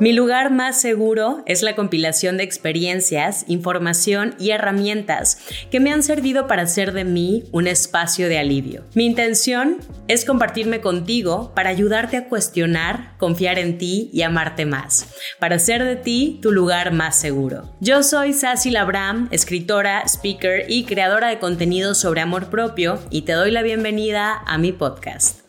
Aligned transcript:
Mi 0.00 0.14
lugar 0.14 0.50
más 0.50 0.80
seguro 0.80 1.42
es 1.44 1.60
la 1.60 1.76
compilación 1.76 2.38
de 2.38 2.42
experiencias, 2.42 3.44
información 3.48 4.34
y 4.38 4.48
herramientas 4.48 5.36
que 5.70 5.78
me 5.78 5.92
han 5.92 6.02
servido 6.02 6.46
para 6.46 6.62
hacer 6.62 6.92
de 6.92 7.04
mí 7.04 7.44
un 7.52 7.66
espacio 7.66 8.30
de 8.30 8.38
alivio. 8.38 8.86
Mi 8.94 9.04
intención 9.04 9.76
es 10.08 10.24
compartirme 10.24 10.80
contigo 10.80 11.52
para 11.54 11.68
ayudarte 11.68 12.16
a 12.16 12.28
cuestionar, 12.30 13.12
confiar 13.18 13.58
en 13.58 13.76
ti 13.76 14.08
y 14.14 14.22
amarte 14.22 14.64
más, 14.64 15.06
para 15.38 15.56
hacer 15.56 15.84
de 15.84 15.96
ti 15.96 16.38
tu 16.40 16.50
lugar 16.50 16.94
más 16.94 17.20
seguro. 17.20 17.70
Yo 17.80 18.02
soy 18.02 18.32
Sassy 18.32 18.70
Labram, 18.70 19.28
escritora, 19.32 20.02
speaker 20.06 20.64
y 20.66 20.84
creadora 20.84 21.28
de 21.28 21.38
contenido 21.38 21.94
sobre 21.94 22.22
amor 22.22 22.48
propio 22.48 22.98
y 23.10 23.22
te 23.22 23.32
doy 23.32 23.50
la 23.50 23.60
bienvenida 23.60 24.42
a 24.46 24.56
mi 24.56 24.72
podcast. 24.72 25.39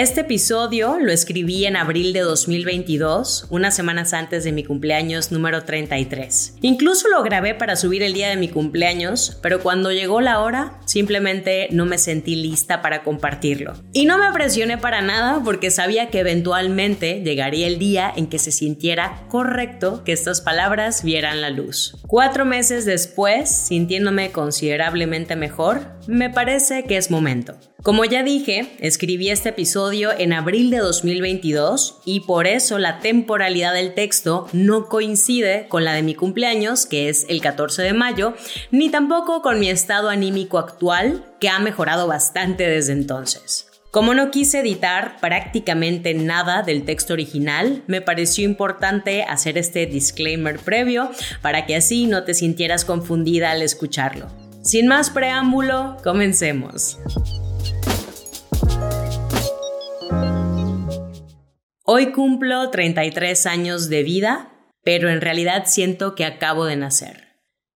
Este 0.00 0.22
episodio 0.22 0.98
lo 0.98 1.12
escribí 1.12 1.66
en 1.66 1.76
abril 1.76 2.14
de 2.14 2.20
2022, 2.20 3.48
unas 3.50 3.76
semanas 3.76 4.14
antes 4.14 4.44
de 4.44 4.50
mi 4.50 4.64
cumpleaños 4.64 5.30
número 5.30 5.64
33. 5.64 6.54
Incluso 6.62 7.08
lo 7.08 7.22
grabé 7.22 7.54
para 7.54 7.76
subir 7.76 8.02
el 8.02 8.14
día 8.14 8.30
de 8.30 8.38
mi 8.38 8.48
cumpleaños, 8.48 9.38
pero 9.42 9.60
cuando 9.60 9.92
llegó 9.92 10.22
la 10.22 10.40
hora, 10.40 10.80
simplemente 10.86 11.68
no 11.72 11.84
me 11.84 11.98
sentí 11.98 12.34
lista 12.34 12.80
para 12.80 13.02
compartirlo. 13.02 13.74
Y 13.92 14.06
no 14.06 14.16
me 14.16 14.32
presioné 14.32 14.78
para 14.78 15.02
nada 15.02 15.42
porque 15.44 15.70
sabía 15.70 16.08
que 16.08 16.20
eventualmente 16.20 17.20
llegaría 17.22 17.66
el 17.66 17.78
día 17.78 18.10
en 18.16 18.28
que 18.28 18.38
se 18.38 18.52
sintiera 18.52 19.26
correcto 19.28 20.02
que 20.02 20.12
estas 20.12 20.40
palabras 20.40 21.04
vieran 21.04 21.42
la 21.42 21.50
luz. 21.50 21.98
Cuatro 22.06 22.46
meses 22.46 22.86
después, 22.86 23.50
sintiéndome 23.50 24.32
considerablemente 24.32 25.36
mejor, 25.36 25.92
me 26.06 26.30
parece 26.30 26.84
que 26.84 26.96
es 26.96 27.10
momento. 27.10 27.58
Como 27.82 28.04
ya 28.04 28.22
dije, 28.22 28.76
escribí 28.80 29.30
este 29.30 29.48
episodio 29.48 30.10
en 30.16 30.34
abril 30.34 30.70
de 30.70 30.78
2022 30.78 32.00
y 32.04 32.20
por 32.20 32.46
eso 32.46 32.78
la 32.78 33.00
temporalidad 33.00 33.72
del 33.72 33.94
texto 33.94 34.48
no 34.52 34.86
coincide 34.88 35.66
con 35.68 35.84
la 35.84 35.94
de 35.94 36.02
mi 36.02 36.14
cumpleaños, 36.14 36.84
que 36.84 37.08
es 37.08 37.24
el 37.30 37.40
14 37.40 37.82
de 37.82 37.94
mayo, 37.94 38.34
ni 38.70 38.90
tampoco 38.90 39.40
con 39.40 39.58
mi 39.58 39.70
estado 39.70 40.10
anímico 40.10 40.58
actual, 40.58 41.24
que 41.40 41.48
ha 41.48 41.58
mejorado 41.58 42.06
bastante 42.06 42.68
desde 42.68 42.92
entonces. 42.92 43.68
Como 43.90 44.12
no 44.12 44.30
quise 44.30 44.60
editar 44.60 45.16
prácticamente 45.18 46.12
nada 46.12 46.62
del 46.62 46.84
texto 46.84 47.14
original, 47.14 47.82
me 47.86 48.02
pareció 48.02 48.44
importante 48.44 49.22
hacer 49.22 49.56
este 49.56 49.86
disclaimer 49.86 50.58
previo 50.58 51.10
para 51.40 51.64
que 51.64 51.76
así 51.76 52.06
no 52.06 52.24
te 52.24 52.34
sintieras 52.34 52.84
confundida 52.84 53.52
al 53.52 53.62
escucharlo. 53.62 54.28
Sin 54.62 54.86
más 54.86 55.08
preámbulo, 55.08 55.96
comencemos. 56.04 56.98
Hoy 61.92 62.12
cumplo 62.12 62.70
33 62.70 63.46
años 63.46 63.88
de 63.88 64.04
vida, 64.04 64.52
pero 64.84 65.10
en 65.10 65.20
realidad 65.20 65.64
siento 65.66 66.14
que 66.14 66.24
acabo 66.24 66.64
de 66.64 66.76
nacer. 66.76 67.30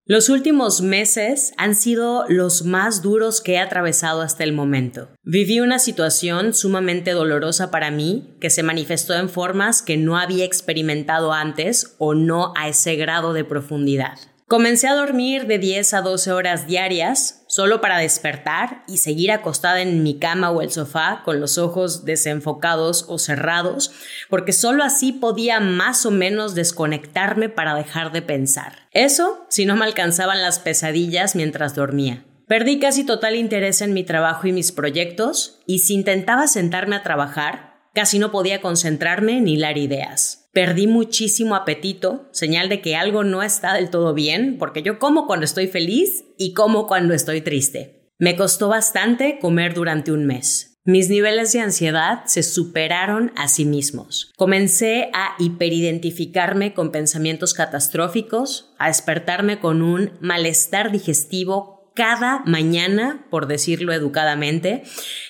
Los 0.06 0.28
últimos 0.28 0.82
meses 0.82 1.52
han 1.56 1.74
sido 1.74 2.24
los 2.28 2.64
más 2.64 3.02
duros 3.02 3.40
que 3.40 3.54
he 3.54 3.58
atravesado 3.58 4.22
hasta 4.22 4.44
el 4.44 4.52
momento. 4.52 5.08
Viví 5.24 5.58
una 5.58 5.80
situación 5.80 6.54
sumamente 6.54 7.10
dolorosa 7.10 7.72
para 7.72 7.90
mí 7.90 8.36
que 8.40 8.50
se 8.50 8.62
manifestó 8.62 9.14
en 9.14 9.28
formas 9.28 9.82
que 9.82 9.96
no 9.96 10.16
había 10.16 10.44
experimentado 10.44 11.32
antes 11.32 11.96
o 11.98 12.14
no 12.14 12.52
a 12.56 12.68
ese 12.68 12.94
grado 12.94 13.32
de 13.32 13.42
profundidad. 13.42 14.20
Comencé 14.46 14.88
a 14.88 14.94
dormir 14.94 15.46
de 15.46 15.58
10 15.58 15.94
a 15.94 16.02
12 16.02 16.30
horas 16.30 16.66
diarias, 16.66 17.44
solo 17.48 17.80
para 17.80 17.96
despertar 17.96 18.84
y 18.86 18.98
seguir 18.98 19.32
acostada 19.32 19.80
en 19.80 20.02
mi 20.02 20.18
cama 20.18 20.50
o 20.50 20.60
el 20.60 20.70
sofá 20.70 21.22
con 21.24 21.40
los 21.40 21.56
ojos 21.56 22.04
desenfocados 22.04 23.06
o 23.08 23.18
cerrados, 23.18 23.92
porque 24.28 24.52
solo 24.52 24.84
así 24.84 25.12
podía 25.12 25.60
más 25.60 26.04
o 26.04 26.10
menos 26.10 26.54
desconectarme 26.54 27.48
para 27.48 27.74
dejar 27.74 28.12
de 28.12 28.20
pensar. 28.20 28.86
Eso 28.92 29.46
si 29.48 29.64
no 29.64 29.76
me 29.76 29.86
alcanzaban 29.86 30.42
las 30.42 30.58
pesadillas 30.58 31.34
mientras 31.34 31.74
dormía. 31.74 32.26
Perdí 32.46 32.78
casi 32.78 33.04
total 33.04 33.36
interés 33.36 33.80
en 33.80 33.94
mi 33.94 34.04
trabajo 34.04 34.46
y 34.46 34.52
mis 34.52 34.72
proyectos, 34.72 35.62
y 35.64 35.78
si 35.78 35.94
intentaba 35.94 36.48
sentarme 36.48 36.96
a 36.96 37.02
trabajar, 37.02 37.80
casi 37.94 38.18
no 38.18 38.30
podía 38.30 38.60
concentrarme 38.60 39.40
ni 39.40 39.54
hilar 39.54 39.78
ideas. 39.78 40.43
Perdí 40.54 40.86
muchísimo 40.86 41.56
apetito, 41.56 42.28
señal 42.30 42.68
de 42.68 42.80
que 42.80 42.94
algo 42.94 43.24
no 43.24 43.42
está 43.42 43.74
del 43.74 43.90
todo 43.90 44.14
bien, 44.14 44.56
porque 44.56 44.82
yo 44.82 45.00
como 45.00 45.26
cuando 45.26 45.44
estoy 45.44 45.66
feliz 45.66 46.24
y 46.38 46.54
como 46.54 46.86
cuando 46.86 47.12
estoy 47.12 47.40
triste. 47.40 48.12
Me 48.18 48.36
costó 48.36 48.68
bastante 48.68 49.40
comer 49.40 49.74
durante 49.74 50.12
un 50.12 50.26
mes. 50.26 50.78
Mis 50.86 51.08
niveles 51.08 51.52
de 51.52 51.60
ansiedad 51.60 52.24
se 52.26 52.44
superaron 52.44 53.32
a 53.36 53.48
sí 53.48 53.64
mismos. 53.64 54.30
Comencé 54.36 55.10
a 55.12 55.34
hiperidentificarme 55.38 56.72
con 56.72 56.92
pensamientos 56.92 57.52
catastróficos, 57.52 58.74
a 58.78 58.88
despertarme 58.88 59.58
con 59.58 59.82
un 59.82 60.12
malestar 60.20 60.92
digestivo 60.92 61.73
cada 61.94 62.42
mañana, 62.44 63.24
por 63.30 63.46
decirlo 63.46 63.92
educadamente, 63.92 64.82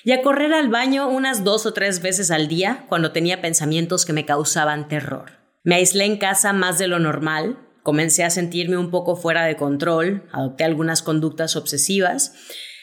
y 0.03 0.11
a 0.11 0.21
correr 0.21 0.53
al 0.53 0.69
baño 0.69 1.07
unas 1.07 1.43
dos 1.43 1.65
o 1.65 1.73
tres 1.73 2.01
veces 2.01 2.31
al 2.31 2.47
día 2.47 2.85
cuando 2.89 3.11
tenía 3.11 3.41
pensamientos 3.41 4.05
que 4.05 4.13
me 4.13 4.25
causaban 4.25 4.87
terror. 4.87 5.33
Me 5.63 5.75
aislé 5.75 6.05
en 6.05 6.17
casa 6.17 6.53
más 6.53 6.77
de 6.77 6.87
lo 6.87 6.99
normal, 6.99 7.59
comencé 7.83 8.23
a 8.23 8.29
sentirme 8.29 8.77
un 8.77 8.89
poco 8.89 9.15
fuera 9.15 9.45
de 9.45 9.55
control, 9.55 10.27
adopté 10.31 10.63
algunas 10.63 11.03
conductas 11.03 11.55
obsesivas. 11.55 12.33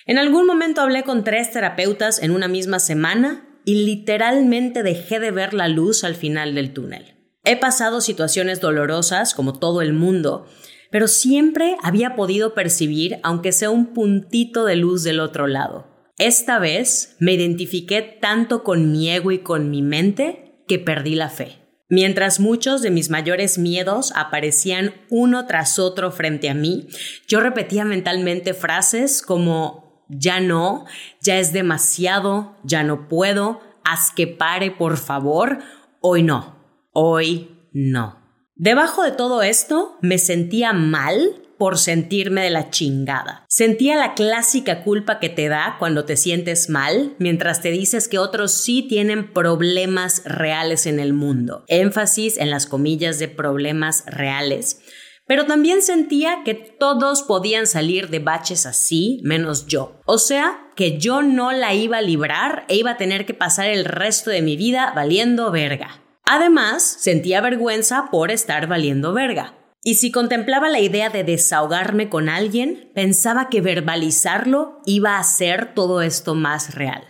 En 0.06 0.18
algún 0.18 0.46
momento 0.46 0.80
hablé 0.80 1.02
con 1.02 1.24
tres 1.24 1.50
terapeutas 1.50 2.22
en 2.22 2.30
una 2.30 2.48
misma 2.48 2.78
semana 2.78 3.48
y 3.64 3.84
literalmente 3.84 4.82
dejé 4.82 5.20
de 5.20 5.30
ver 5.30 5.54
la 5.54 5.68
luz 5.68 6.04
al 6.04 6.14
final 6.14 6.54
del 6.54 6.72
túnel. 6.72 7.16
He 7.44 7.56
pasado 7.56 8.00
situaciones 8.00 8.60
dolorosas, 8.60 9.34
como 9.34 9.58
todo 9.58 9.82
el 9.82 9.92
mundo, 9.92 10.46
pero 10.92 11.08
siempre 11.08 11.76
había 11.82 12.14
podido 12.14 12.54
percibir, 12.54 13.18
aunque 13.24 13.50
sea 13.50 13.70
un 13.70 13.94
puntito 13.94 14.64
de 14.66 14.76
luz 14.76 15.02
del 15.02 15.18
otro 15.18 15.48
lado. 15.48 15.88
Esta 16.18 16.58
vez 16.60 17.16
me 17.18 17.32
identifiqué 17.32 18.02
tanto 18.02 18.62
con 18.62 18.92
mi 18.92 19.10
ego 19.10 19.32
y 19.32 19.38
con 19.38 19.70
mi 19.70 19.82
mente 19.82 20.62
que 20.68 20.78
perdí 20.78 21.14
la 21.14 21.30
fe. 21.30 21.58
Mientras 21.88 22.40
muchos 22.40 22.82
de 22.82 22.90
mis 22.90 23.10
mayores 23.10 23.58
miedos 23.58 24.12
aparecían 24.14 24.94
uno 25.10 25.46
tras 25.46 25.78
otro 25.78 26.10
frente 26.10 26.48
a 26.50 26.54
mí, 26.54 26.86
yo 27.26 27.40
repetía 27.40 27.84
mentalmente 27.84 28.54
frases 28.54 29.22
como 29.22 30.04
ya 30.08 30.40
no, 30.40 30.84
ya 31.20 31.38
es 31.38 31.52
demasiado, 31.54 32.56
ya 32.64 32.82
no 32.82 33.08
puedo, 33.08 33.60
haz 33.82 34.10
que 34.14 34.26
pare 34.26 34.70
por 34.70 34.98
favor, 34.98 35.58
hoy 36.00 36.22
no, 36.22 36.56
hoy 36.92 37.50
no. 37.72 38.21
Debajo 38.54 39.02
de 39.02 39.12
todo 39.12 39.42
esto, 39.42 39.96
me 40.02 40.18
sentía 40.18 40.72
mal 40.72 41.42
por 41.58 41.78
sentirme 41.78 42.42
de 42.42 42.50
la 42.50 42.70
chingada. 42.70 43.46
Sentía 43.48 43.96
la 43.96 44.14
clásica 44.14 44.82
culpa 44.82 45.20
que 45.20 45.28
te 45.28 45.48
da 45.48 45.76
cuando 45.78 46.04
te 46.04 46.16
sientes 46.16 46.68
mal, 46.68 47.14
mientras 47.18 47.62
te 47.62 47.70
dices 47.70 48.08
que 48.08 48.18
otros 48.18 48.52
sí 48.52 48.82
tienen 48.88 49.32
problemas 49.32 50.22
reales 50.24 50.86
en 50.86 50.98
el 50.98 51.12
mundo. 51.12 51.64
Énfasis 51.68 52.36
en 52.36 52.50
las 52.50 52.66
comillas 52.66 53.18
de 53.18 53.28
problemas 53.28 54.04
reales. 54.06 54.80
Pero 55.26 55.46
también 55.46 55.82
sentía 55.82 56.42
que 56.44 56.54
todos 56.54 57.22
podían 57.22 57.66
salir 57.66 58.10
de 58.10 58.18
baches 58.18 58.66
así, 58.66 59.20
menos 59.22 59.66
yo. 59.66 60.00
O 60.04 60.18
sea, 60.18 60.68
que 60.74 60.98
yo 60.98 61.22
no 61.22 61.52
la 61.52 61.74
iba 61.74 61.98
a 61.98 62.02
librar 62.02 62.66
e 62.68 62.76
iba 62.76 62.90
a 62.90 62.96
tener 62.96 63.24
que 63.24 63.34
pasar 63.34 63.68
el 63.68 63.84
resto 63.84 64.30
de 64.30 64.42
mi 64.42 64.56
vida 64.56 64.92
valiendo 64.94 65.50
verga. 65.52 66.01
Además, 66.34 66.96
sentía 66.98 67.42
vergüenza 67.42 68.08
por 68.10 68.30
estar 68.30 68.66
valiendo 68.66 69.12
verga. 69.12 69.52
Y 69.82 69.96
si 69.96 70.10
contemplaba 70.10 70.70
la 70.70 70.80
idea 70.80 71.10
de 71.10 71.24
desahogarme 71.24 72.08
con 72.08 72.30
alguien, 72.30 72.90
pensaba 72.94 73.50
que 73.50 73.60
verbalizarlo 73.60 74.80
iba 74.86 75.16
a 75.16 75.20
hacer 75.20 75.74
todo 75.74 76.00
esto 76.00 76.34
más 76.34 76.74
real. 76.74 77.04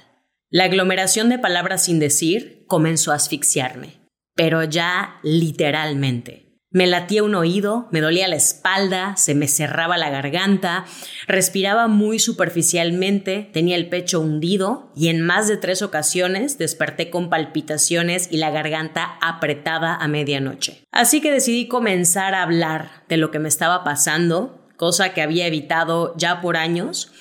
La 0.51 0.65
aglomeración 0.65 1.29
de 1.29 1.39
palabras 1.39 1.85
sin 1.85 2.01
decir 2.01 2.65
comenzó 2.67 3.13
a 3.13 3.15
asfixiarme, 3.15 4.01
pero 4.35 4.65
ya 4.65 5.21
literalmente. 5.23 6.52
Me 6.75 6.87
latía 6.87 7.23
un 7.23 7.35
oído, 7.35 7.87
me 7.91 8.01
dolía 8.01 8.29
la 8.29 8.37
espalda, 8.37 9.15
se 9.19 9.35
me 9.35 9.47
cerraba 9.47 9.99
la 9.99 10.09
garganta, 10.09 10.87
respiraba 11.27 11.87
muy 11.87 12.19
superficialmente, 12.19 13.51
tenía 13.53 13.77
el 13.77 13.91
pecho 13.91 14.21
hundido 14.21 14.91
y 14.97 15.09
en 15.09 15.21
más 15.21 15.49
de 15.49 15.59
tres 15.59 15.83
ocasiones 15.83 16.57
desperté 16.57 17.11
con 17.11 17.29
palpitaciones 17.29 18.27
y 18.31 18.39
la 18.39 18.51
garganta 18.51 19.19
apretada 19.21 19.95
a 19.97 20.09
medianoche. 20.09 20.87
Así 20.93 21.21
que 21.21 21.31
decidí 21.31 21.69
comenzar 21.69 22.35
a 22.35 22.43
hablar 22.43 23.05
de 23.07 23.19
lo 23.19 23.31
que 23.31 23.39
me 23.39 23.51
estaba 23.51 23.85
pasando, 23.85 24.67
cosa 24.79 25.13
que 25.13 25.21
había 25.21 25.47
evitado 25.47 26.15
ya 26.17 26.41
por 26.41 26.57
años, 26.57 27.13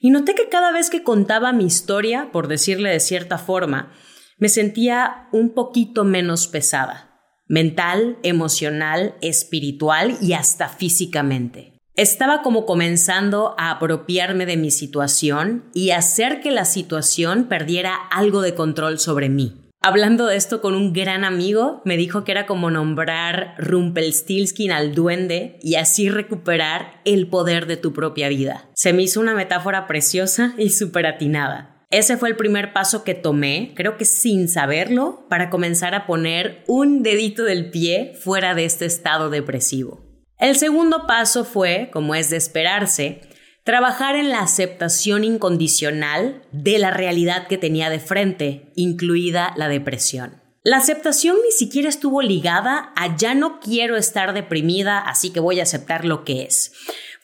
y 0.00 0.08
noté 0.08 0.34
que 0.34 0.48
cada 0.48 0.72
vez 0.72 0.88
que 0.88 1.02
contaba 1.02 1.52
mi 1.52 1.66
historia, 1.66 2.30
por 2.32 2.48
decirle 2.48 2.88
de 2.88 3.00
cierta 3.00 3.36
forma, 3.36 3.92
me 4.38 4.48
sentía 4.48 5.28
un 5.30 5.52
poquito 5.52 6.04
menos 6.04 6.48
pesada 6.48 7.13
mental, 7.46 8.18
emocional, 8.22 9.14
espiritual 9.20 10.16
y 10.20 10.32
hasta 10.32 10.68
físicamente. 10.68 11.74
Estaba 11.96 12.42
como 12.42 12.66
comenzando 12.66 13.54
a 13.56 13.70
apropiarme 13.70 14.46
de 14.46 14.56
mi 14.56 14.72
situación 14.72 15.64
y 15.74 15.90
hacer 15.90 16.40
que 16.40 16.50
la 16.50 16.64
situación 16.64 17.44
perdiera 17.44 17.94
algo 17.94 18.42
de 18.42 18.54
control 18.54 18.98
sobre 18.98 19.28
mí. 19.28 19.64
Hablando 19.86 20.26
de 20.26 20.36
esto 20.36 20.62
con 20.62 20.74
un 20.74 20.94
gran 20.94 21.24
amigo, 21.24 21.82
me 21.84 21.98
dijo 21.98 22.24
que 22.24 22.32
era 22.32 22.46
como 22.46 22.70
nombrar 22.70 23.54
Rumpelstiltskin 23.58 24.72
al 24.72 24.94
duende 24.94 25.58
y 25.60 25.74
así 25.74 26.08
recuperar 26.08 27.02
el 27.04 27.26
poder 27.26 27.66
de 27.66 27.76
tu 27.76 27.92
propia 27.92 28.30
vida. 28.30 28.70
Se 28.74 28.94
me 28.94 29.02
hizo 29.02 29.20
una 29.20 29.34
metáfora 29.34 29.86
preciosa 29.86 30.54
y 30.56 30.70
súper 30.70 31.04
atinada. 31.04 31.73
Ese 31.96 32.16
fue 32.16 32.28
el 32.28 32.36
primer 32.36 32.72
paso 32.72 33.04
que 33.04 33.14
tomé, 33.14 33.72
creo 33.76 33.96
que 33.96 34.04
sin 34.04 34.48
saberlo, 34.48 35.26
para 35.30 35.48
comenzar 35.48 35.94
a 35.94 36.06
poner 36.06 36.64
un 36.66 37.04
dedito 37.04 37.44
del 37.44 37.70
pie 37.70 38.14
fuera 38.20 38.54
de 38.54 38.64
este 38.64 38.84
estado 38.84 39.30
depresivo. 39.30 40.04
El 40.38 40.56
segundo 40.56 41.06
paso 41.06 41.44
fue, 41.44 41.90
como 41.92 42.16
es 42.16 42.30
de 42.30 42.36
esperarse, 42.36 43.20
Trabajar 43.64 44.14
en 44.14 44.28
la 44.28 44.40
aceptación 44.40 45.24
incondicional 45.24 46.42
de 46.52 46.78
la 46.78 46.90
realidad 46.90 47.46
que 47.46 47.56
tenía 47.56 47.88
de 47.88 47.98
frente, 47.98 48.70
incluida 48.76 49.54
la 49.56 49.68
depresión. 49.68 50.42
La 50.62 50.76
aceptación 50.76 51.36
ni 51.42 51.50
siquiera 51.50 51.88
estuvo 51.88 52.20
ligada 52.20 52.92
a 52.94 53.16
ya 53.16 53.34
no 53.34 53.60
quiero 53.60 53.96
estar 53.96 54.34
deprimida, 54.34 54.98
así 54.98 55.32
que 55.32 55.40
voy 55.40 55.60
a 55.60 55.62
aceptar 55.62 56.04
lo 56.04 56.24
que 56.24 56.42
es. 56.42 56.74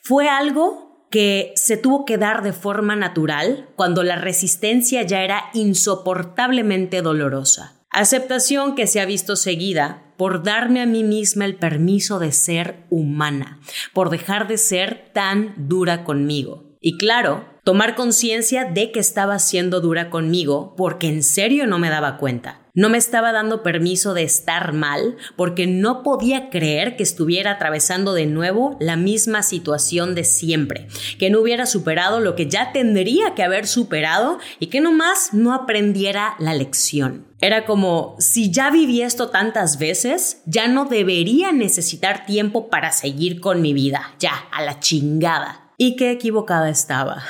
Fue 0.01 0.29
algo 0.29 0.90
que 1.11 1.53
se 1.55 1.77
tuvo 1.77 2.05
que 2.05 2.17
dar 2.17 2.41
de 2.41 2.53
forma 2.53 2.95
natural 2.95 3.69
cuando 3.75 4.01
la 4.01 4.15
resistencia 4.15 5.03
ya 5.03 5.21
era 5.21 5.43
insoportablemente 5.53 7.01
dolorosa. 7.01 7.83
Aceptación 7.91 8.73
que 8.73 8.87
se 8.87 9.01
ha 9.01 9.05
visto 9.05 9.35
seguida 9.35 10.13
por 10.15 10.43
darme 10.43 10.81
a 10.81 10.85
mí 10.85 11.03
misma 11.03 11.45
el 11.45 11.55
permiso 11.55 12.17
de 12.19 12.31
ser 12.31 12.85
humana, 12.89 13.59
por 13.93 14.09
dejar 14.09 14.47
de 14.47 14.57
ser 14.57 15.11
tan 15.13 15.53
dura 15.57 16.05
conmigo. 16.05 16.77
Y 16.79 16.97
claro, 16.97 17.45
tomar 17.63 17.95
conciencia 17.95 18.65
de 18.65 18.91
que 18.91 18.99
estaba 18.99 19.37
siendo 19.39 19.81
dura 19.81 20.09
conmigo 20.09 20.73
porque 20.75 21.07
en 21.07 21.23
serio 21.23 21.67
no 21.67 21.77
me 21.79 21.89
daba 21.89 22.17
cuenta. 22.17 22.61
No 22.73 22.87
me 22.87 22.97
estaba 22.97 23.33
dando 23.33 23.63
permiso 23.63 24.13
de 24.13 24.23
estar 24.23 24.71
mal 24.71 25.17
porque 25.35 25.67
no 25.67 26.03
podía 26.03 26.49
creer 26.49 26.95
que 26.95 27.03
estuviera 27.03 27.51
atravesando 27.51 28.13
de 28.13 28.25
nuevo 28.27 28.77
la 28.79 28.95
misma 28.95 29.43
situación 29.43 30.15
de 30.15 30.23
siempre, 30.23 30.87
que 31.19 31.29
no 31.29 31.41
hubiera 31.41 31.65
superado 31.65 32.21
lo 32.21 32.35
que 32.35 32.47
ya 32.47 32.71
tendría 32.71 33.35
que 33.35 33.43
haber 33.43 33.67
superado 33.67 34.39
y 34.59 34.67
que 34.67 34.79
nomás 34.79 35.33
no 35.33 35.53
aprendiera 35.53 36.35
la 36.39 36.53
lección. 36.53 37.25
Era 37.41 37.65
como, 37.65 38.15
si 38.19 38.51
ya 38.51 38.71
viví 38.71 39.01
esto 39.01 39.29
tantas 39.29 39.77
veces, 39.77 40.41
ya 40.45 40.69
no 40.69 40.85
debería 40.85 41.51
necesitar 41.51 42.25
tiempo 42.25 42.69
para 42.69 42.93
seguir 42.93 43.41
con 43.41 43.61
mi 43.61 43.73
vida, 43.73 44.13
ya, 44.17 44.33
a 44.51 44.61
la 44.61 44.79
chingada. 44.79 45.73
Y 45.77 45.97
qué 45.97 46.11
equivocada 46.11 46.69
estaba. 46.69 47.23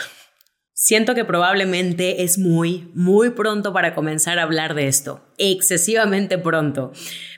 Siento 0.83 1.13
que 1.13 1.25
probablemente 1.25 2.24
es 2.24 2.39
muy, 2.39 2.89
muy 2.95 3.30
pronto 3.30 3.72
para 3.72 3.94
comenzar 3.94 4.39
a 4.39 4.42
hablar 4.42 4.74
de 4.74 4.88
esto, 4.88 5.22
excesivamente 5.38 6.39
pronto. 6.39 6.92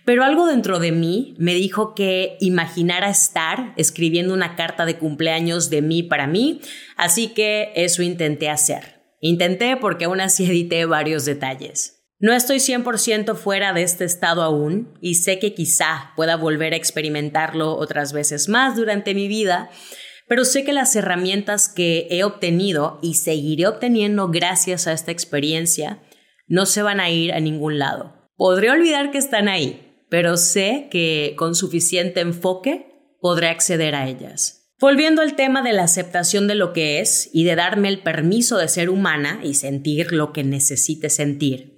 Pero 0.05 0.23
algo 0.23 0.47
dentro 0.47 0.79
de 0.79 0.93
mí 0.93 1.35
me 1.39 1.53
dijo 1.53 1.93
que 1.93 2.37
imaginara 2.39 3.09
estar 3.09 3.73
escribiendo 3.75 4.33
una 4.33 4.55
carta 4.55 4.85
de 4.85 4.97
cumpleaños 4.97 5.69
de 5.69 5.81
mí 5.81 6.03
para 6.03 6.25
mí, 6.25 6.61
así 6.95 7.33
que 7.33 7.73
eso 7.75 8.01
intenté 8.01 8.49
hacer. 8.49 9.01
Intenté 9.19 9.75
porque 9.75 10.05
aún 10.05 10.21
así 10.21 10.45
edité 10.45 10.85
varios 10.85 11.25
detalles. 11.25 12.05
No 12.19 12.31
estoy 12.31 12.59
100% 12.59 13.35
fuera 13.35 13.73
de 13.73 13.83
este 13.83 14.05
estado 14.05 14.41
aún 14.43 14.97
y 15.01 15.15
sé 15.15 15.39
que 15.39 15.53
quizá 15.53 16.13
pueda 16.15 16.37
volver 16.37 16.71
a 16.71 16.77
experimentarlo 16.77 17.75
otras 17.75 18.13
veces 18.13 18.47
más 18.47 18.77
durante 18.77 19.13
mi 19.13 19.27
vida, 19.27 19.69
pero 20.27 20.45
sé 20.45 20.63
que 20.63 20.73
las 20.73 20.95
herramientas 20.95 21.69
que 21.69 22.07
he 22.09 22.23
obtenido 22.23 22.99
y 23.01 23.15
seguiré 23.15 23.67
obteniendo 23.67 24.29
gracias 24.29 24.87
a 24.87 24.93
esta 24.93 25.11
experiencia 25.11 26.01
no 26.47 26.65
se 26.65 26.81
van 26.81 26.99
a 26.99 27.09
ir 27.09 27.33
a 27.33 27.39
ningún 27.39 27.79
lado. 27.79 28.29
Podré 28.35 28.71
olvidar 28.71 29.11
que 29.11 29.17
están 29.17 29.47
ahí, 29.47 30.05
pero 30.09 30.37
sé 30.37 30.87
que 30.91 31.35
con 31.37 31.55
suficiente 31.55 32.19
enfoque 32.19 33.15
podré 33.19 33.47
acceder 33.47 33.95
a 33.95 34.07
ellas. 34.07 34.63
Volviendo 34.79 35.21
al 35.21 35.35
tema 35.35 35.61
de 35.61 35.71
la 35.71 35.83
aceptación 35.83 36.47
de 36.47 36.55
lo 36.55 36.73
que 36.73 36.99
es 36.99 37.29
y 37.31 37.45
de 37.45 37.55
darme 37.55 37.87
el 37.87 37.99
permiso 37.99 38.57
de 38.57 38.67
ser 38.67 38.89
humana 38.89 39.39
y 39.43 39.53
sentir 39.53 40.11
lo 40.11 40.33
que 40.33 40.43
necesite 40.43 41.09
sentir. 41.09 41.73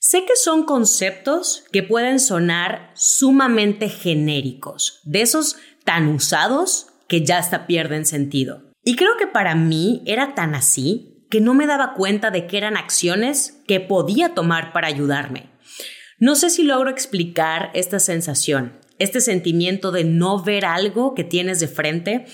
Sé 0.00 0.24
que 0.24 0.34
son 0.34 0.64
conceptos 0.64 1.62
que 1.70 1.84
pueden 1.84 2.18
sonar 2.18 2.90
sumamente 2.96 3.88
genéricos, 3.88 5.00
de 5.04 5.22
esos 5.22 5.56
tan 5.84 6.08
usados 6.08 6.88
que 7.12 7.26
ya 7.26 7.36
hasta 7.36 7.66
pierden 7.66 8.06
sentido. 8.06 8.72
Y 8.82 8.96
creo 8.96 9.18
que 9.18 9.26
para 9.26 9.54
mí 9.54 10.02
era 10.06 10.34
tan 10.34 10.54
así 10.54 11.26
que 11.28 11.42
no 11.42 11.52
me 11.52 11.66
daba 11.66 11.92
cuenta 11.92 12.30
de 12.30 12.46
que 12.46 12.56
eran 12.56 12.78
acciones 12.78 13.60
que 13.68 13.80
podía 13.80 14.32
tomar 14.32 14.72
para 14.72 14.88
ayudarme. 14.88 15.50
No 16.18 16.36
sé 16.36 16.48
si 16.48 16.62
logro 16.62 16.88
explicar 16.88 17.70
esta 17.74 18.00
sensación, 18.00 18.80
este 18.98 19.20
sentimiento 19.20 19.92
de 19.92 20.04
no 20.04 20.42
ver 20.42 20.64
algo 20.64 21.14
que 21.14 21.22
tienes 21.22 21.60
de 21.60 21.68
frente, 21.68 22.24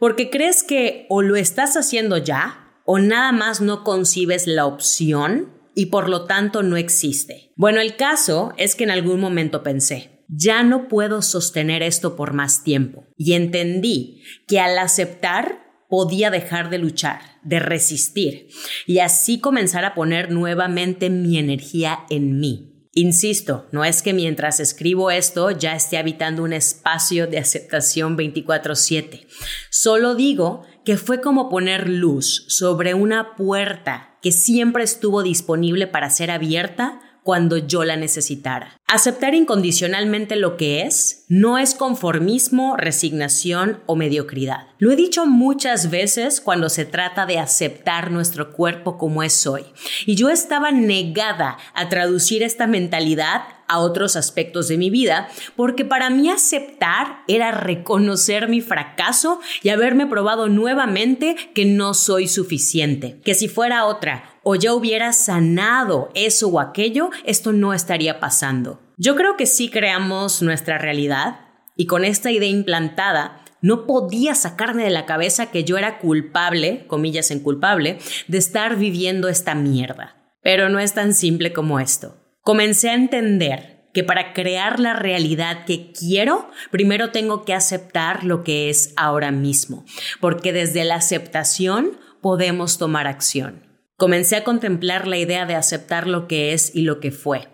porque 0.00 0.28
crees 0.28 0.64
que 0.64 1.06
o 1.08 1.22
lo 1.22 1.36
estás 1.36 1.76
haciendo 1.76 2.18
ya, 2.18 2.80
o 2.84 2.98
nada 2.98 3.30
más 3.30 3.60
no 3.60 3.84
concibes 3.84 4.48
la 4.48 4.66
opción 4.66 5.52
y 5.76 5.86
por 5.86 6.08
lo 6.08 6.24
tanto 6.24 6.64
no 6.64 6.76
existe. 6.76 7.52
Bueno, 7.54 7.80
el 7.80 7.94
caso 7.94 8.54
es 8.56 8.74
que 8.74 8.82
en 8.82 8.90
algún 8.90 9.20
momento 9.20 9.62
pensé, 9.62 10.15
ya 10.28 10.62
no 10.62 10.88
puedo 10.88 11.22
sostener 11.22 11.82
esto 11.82 12.16
por 12.16 12.32
más 12.32 12.62
tiempo. 12.64 13.04
Y 13.16 13.34
entendí 13.34 14.22
que 14.46 14.60
al 14.60 14.78
aceptar 14.78 15.66
podía 15.88 16.30
dejar 16.30 16.70
de 16.70 16.78
luchar, 16.78 17.20
de 17.42 17.60
resistir, 17.60 18.48
y 18.86 18.98
así 18.98 19.38
comenzar 19.38 19.84
a 19.84 19.94
poner 19.94 20.30
nuevamente 20.30 21.10
mi 21.10 21.38
energía 21.38 22.00
en 22.10 22.40
mí. 22.40 22.72
Insisto, 22.98 23.66
no 23.72 23.84
es 23.84 24.00
que 24.00 24.14
mientras 24.14 24.58
escribo 24.58 25.10
esto 25.10 25.50
ya 25.50 25.76
esté 25.76 25.98
habitando 25.98 26.42
un 26.42 26.54
espacio 26.54 27.26
de 27.26 27.38
aceptación 27.38 28.16
24/7. 28.16 29.26
Solo 29.70 30.14
digo 30.14 30.62
que 30.82 30.96
fue 30.96 31.20
como 31.20 31.50
poner 31.50 31.90
luz 31.90 32.46
sobre 32.48 32.94
una 32.94 33.36
puerta 33.36 34.16
que 34.22 34.32
siempre 34.32 34.82
estuvo 34.82 35.22
disponible 35.22 35.86
para 35.86 36.08
ser 36.08 36.30
abierta 36.30 37.00
cuando 37.26 37.56
yo 37.56 37.82
la 37.82 37.96
necesitara. 37.96 38.80
Aceptar 38.86 39.34
incondicionalmente 39.34 40.36
lo 40.36 40.56
que 40.56 40.82
es 40.82 41.24
no 41.26 41.58
es 41.58 41.74
conformismo, 41.74 42.76
resignación 42.76 43.80
o 43.86 43.96
mediocridad. 43.96 44.68
Lo 44.78 44.92
he 44.92 44.96
dicho 44.96 45.26
muchas 45.26 45.90
veces 45.90 46.40
cuando 46.40 46.68
se 46.68 46.84
trata 46.84 47.26
de 47.26 47.40
aceptar 47.40 48.12
nuestro 48.12 48.52
cuerpo 48.52 48.96
como 48.96 49.24
es 49.24 49.44
hoy. 49.44 49.64
Y 50.06 50.14
yo 50.14 50.30
estaba 50.30 50.70
negada 50.70 51.58
a 51.74 51.88
traducir 51.88 52.44
esta 52.44 52.68
mentalidad 52.68 53.42
a 53.66 53.80
otros 53.80 54.14
aspectos 54.14 54.68
de 54.68 54.78
mi 54.78 54.90
vida, 54.90 55.28
porque 55.56 55.84
para 55.84 56.08
mí 56.08 56.30
aceptar 56.30 57.24
era 57.26 57.50
reconocer 57.50 58.46
mi 58.46 58.60
fracaso 58.60 59.40
y 59.64 59.70
haberme 59.70 60.06
probado 60.06 60.48
nuevamente 60.48 61.34
que 61.56 61.64
no 61.64 61.92
soy 61.92 62.28
suficiente, 62.28 63.20
que 63.24 63.34
si 63.34 63.48
fuera 63.48 63.86
otra 63.86 64.35
o 64.48 64.54
ya 64.54 64.74
hubiera 64.74 65.12
sanado 65.12 66.08
eso 66.14 66.46
o 66.46 66.60
aquello, 66.60 67.10
esto 67.24 67.50
no 67.50 67.74
estaría 67.74 68.20
pasando. 68.20 68.80
Yo 68.96 69.16
creo 69.16 69.36
que 69.36 69.44
sí 69.44 69.70
creamos 69.70 70.40
nuestra 70.40 70.78
realidad 70.78 71.40
y 71.74 71.86
con 71.86 72.04
esta 72.04 72.30
idea 72.30 72.48
implantada, 72.48 73.42
no 73.60 73.86
podía 73.86 74.36
sacarme 74.36 74.84
de 74.84 74.90
la 74.90 75.04
cabeza 75.04 75.50
que 75.50 75.64
yo 75.64 75.78
era 75.78 75.98
culpable, 75.98 76.86
comillas 76.86 77.32
en 77.32 77.40
culpable, 77.40 77.98
de 78.28 78.38
estar 78.38 78.76
viviendo 78.76 79.28
esta 79.28 79.56
mierda. 79.56 80.14
Pero 80.44 80.68
no 80.68 80.78
es 80.78 80.94
tan 80.94 81.12
simple 81.12 81.52
como 81.52 81.80
esto. 81.80 82.16
Comencé 82.42 82.90
a 82.90 82.94
entender 82.94 83.88
que 83.92 84.04
para 84.04 84.32
crear 84.32 84.78
la 84.78 84.94
realidad 84.94 85.64
que 85.64 85.90
quiero, 85.90 86.48
primero 86.70 87.10
tengo 87.10 87.44
que 87.44 87.52
aceptar 87.52 88.22
lo 88.22 88.44
que 88.44 88.70
es 88.70 88.94
ahora 88.96 89.32
mismo, 89.32 89.84
porque 90.20 90.52
desde 90.52 90.84
la 90.84 90.94
aceptación 90.94 91.98
podemos 92.22 92.78
tomar 92.78 93.08
acción. 93.08 93.65
Comencé 93.96 94.36
a 94.36 94.44
contemplar 94.44 95.06
la 95.06 95.16
idea 95.16 95.46
de 95.46 95.54
aceptar 95.54 96.06
lo 96.06 96.28
que 96.28 96.52
es 96.52 96.74
y 96.74 96.82
lo 96.82 97.00
que 97.00 97.10
fue, 97.10 97.48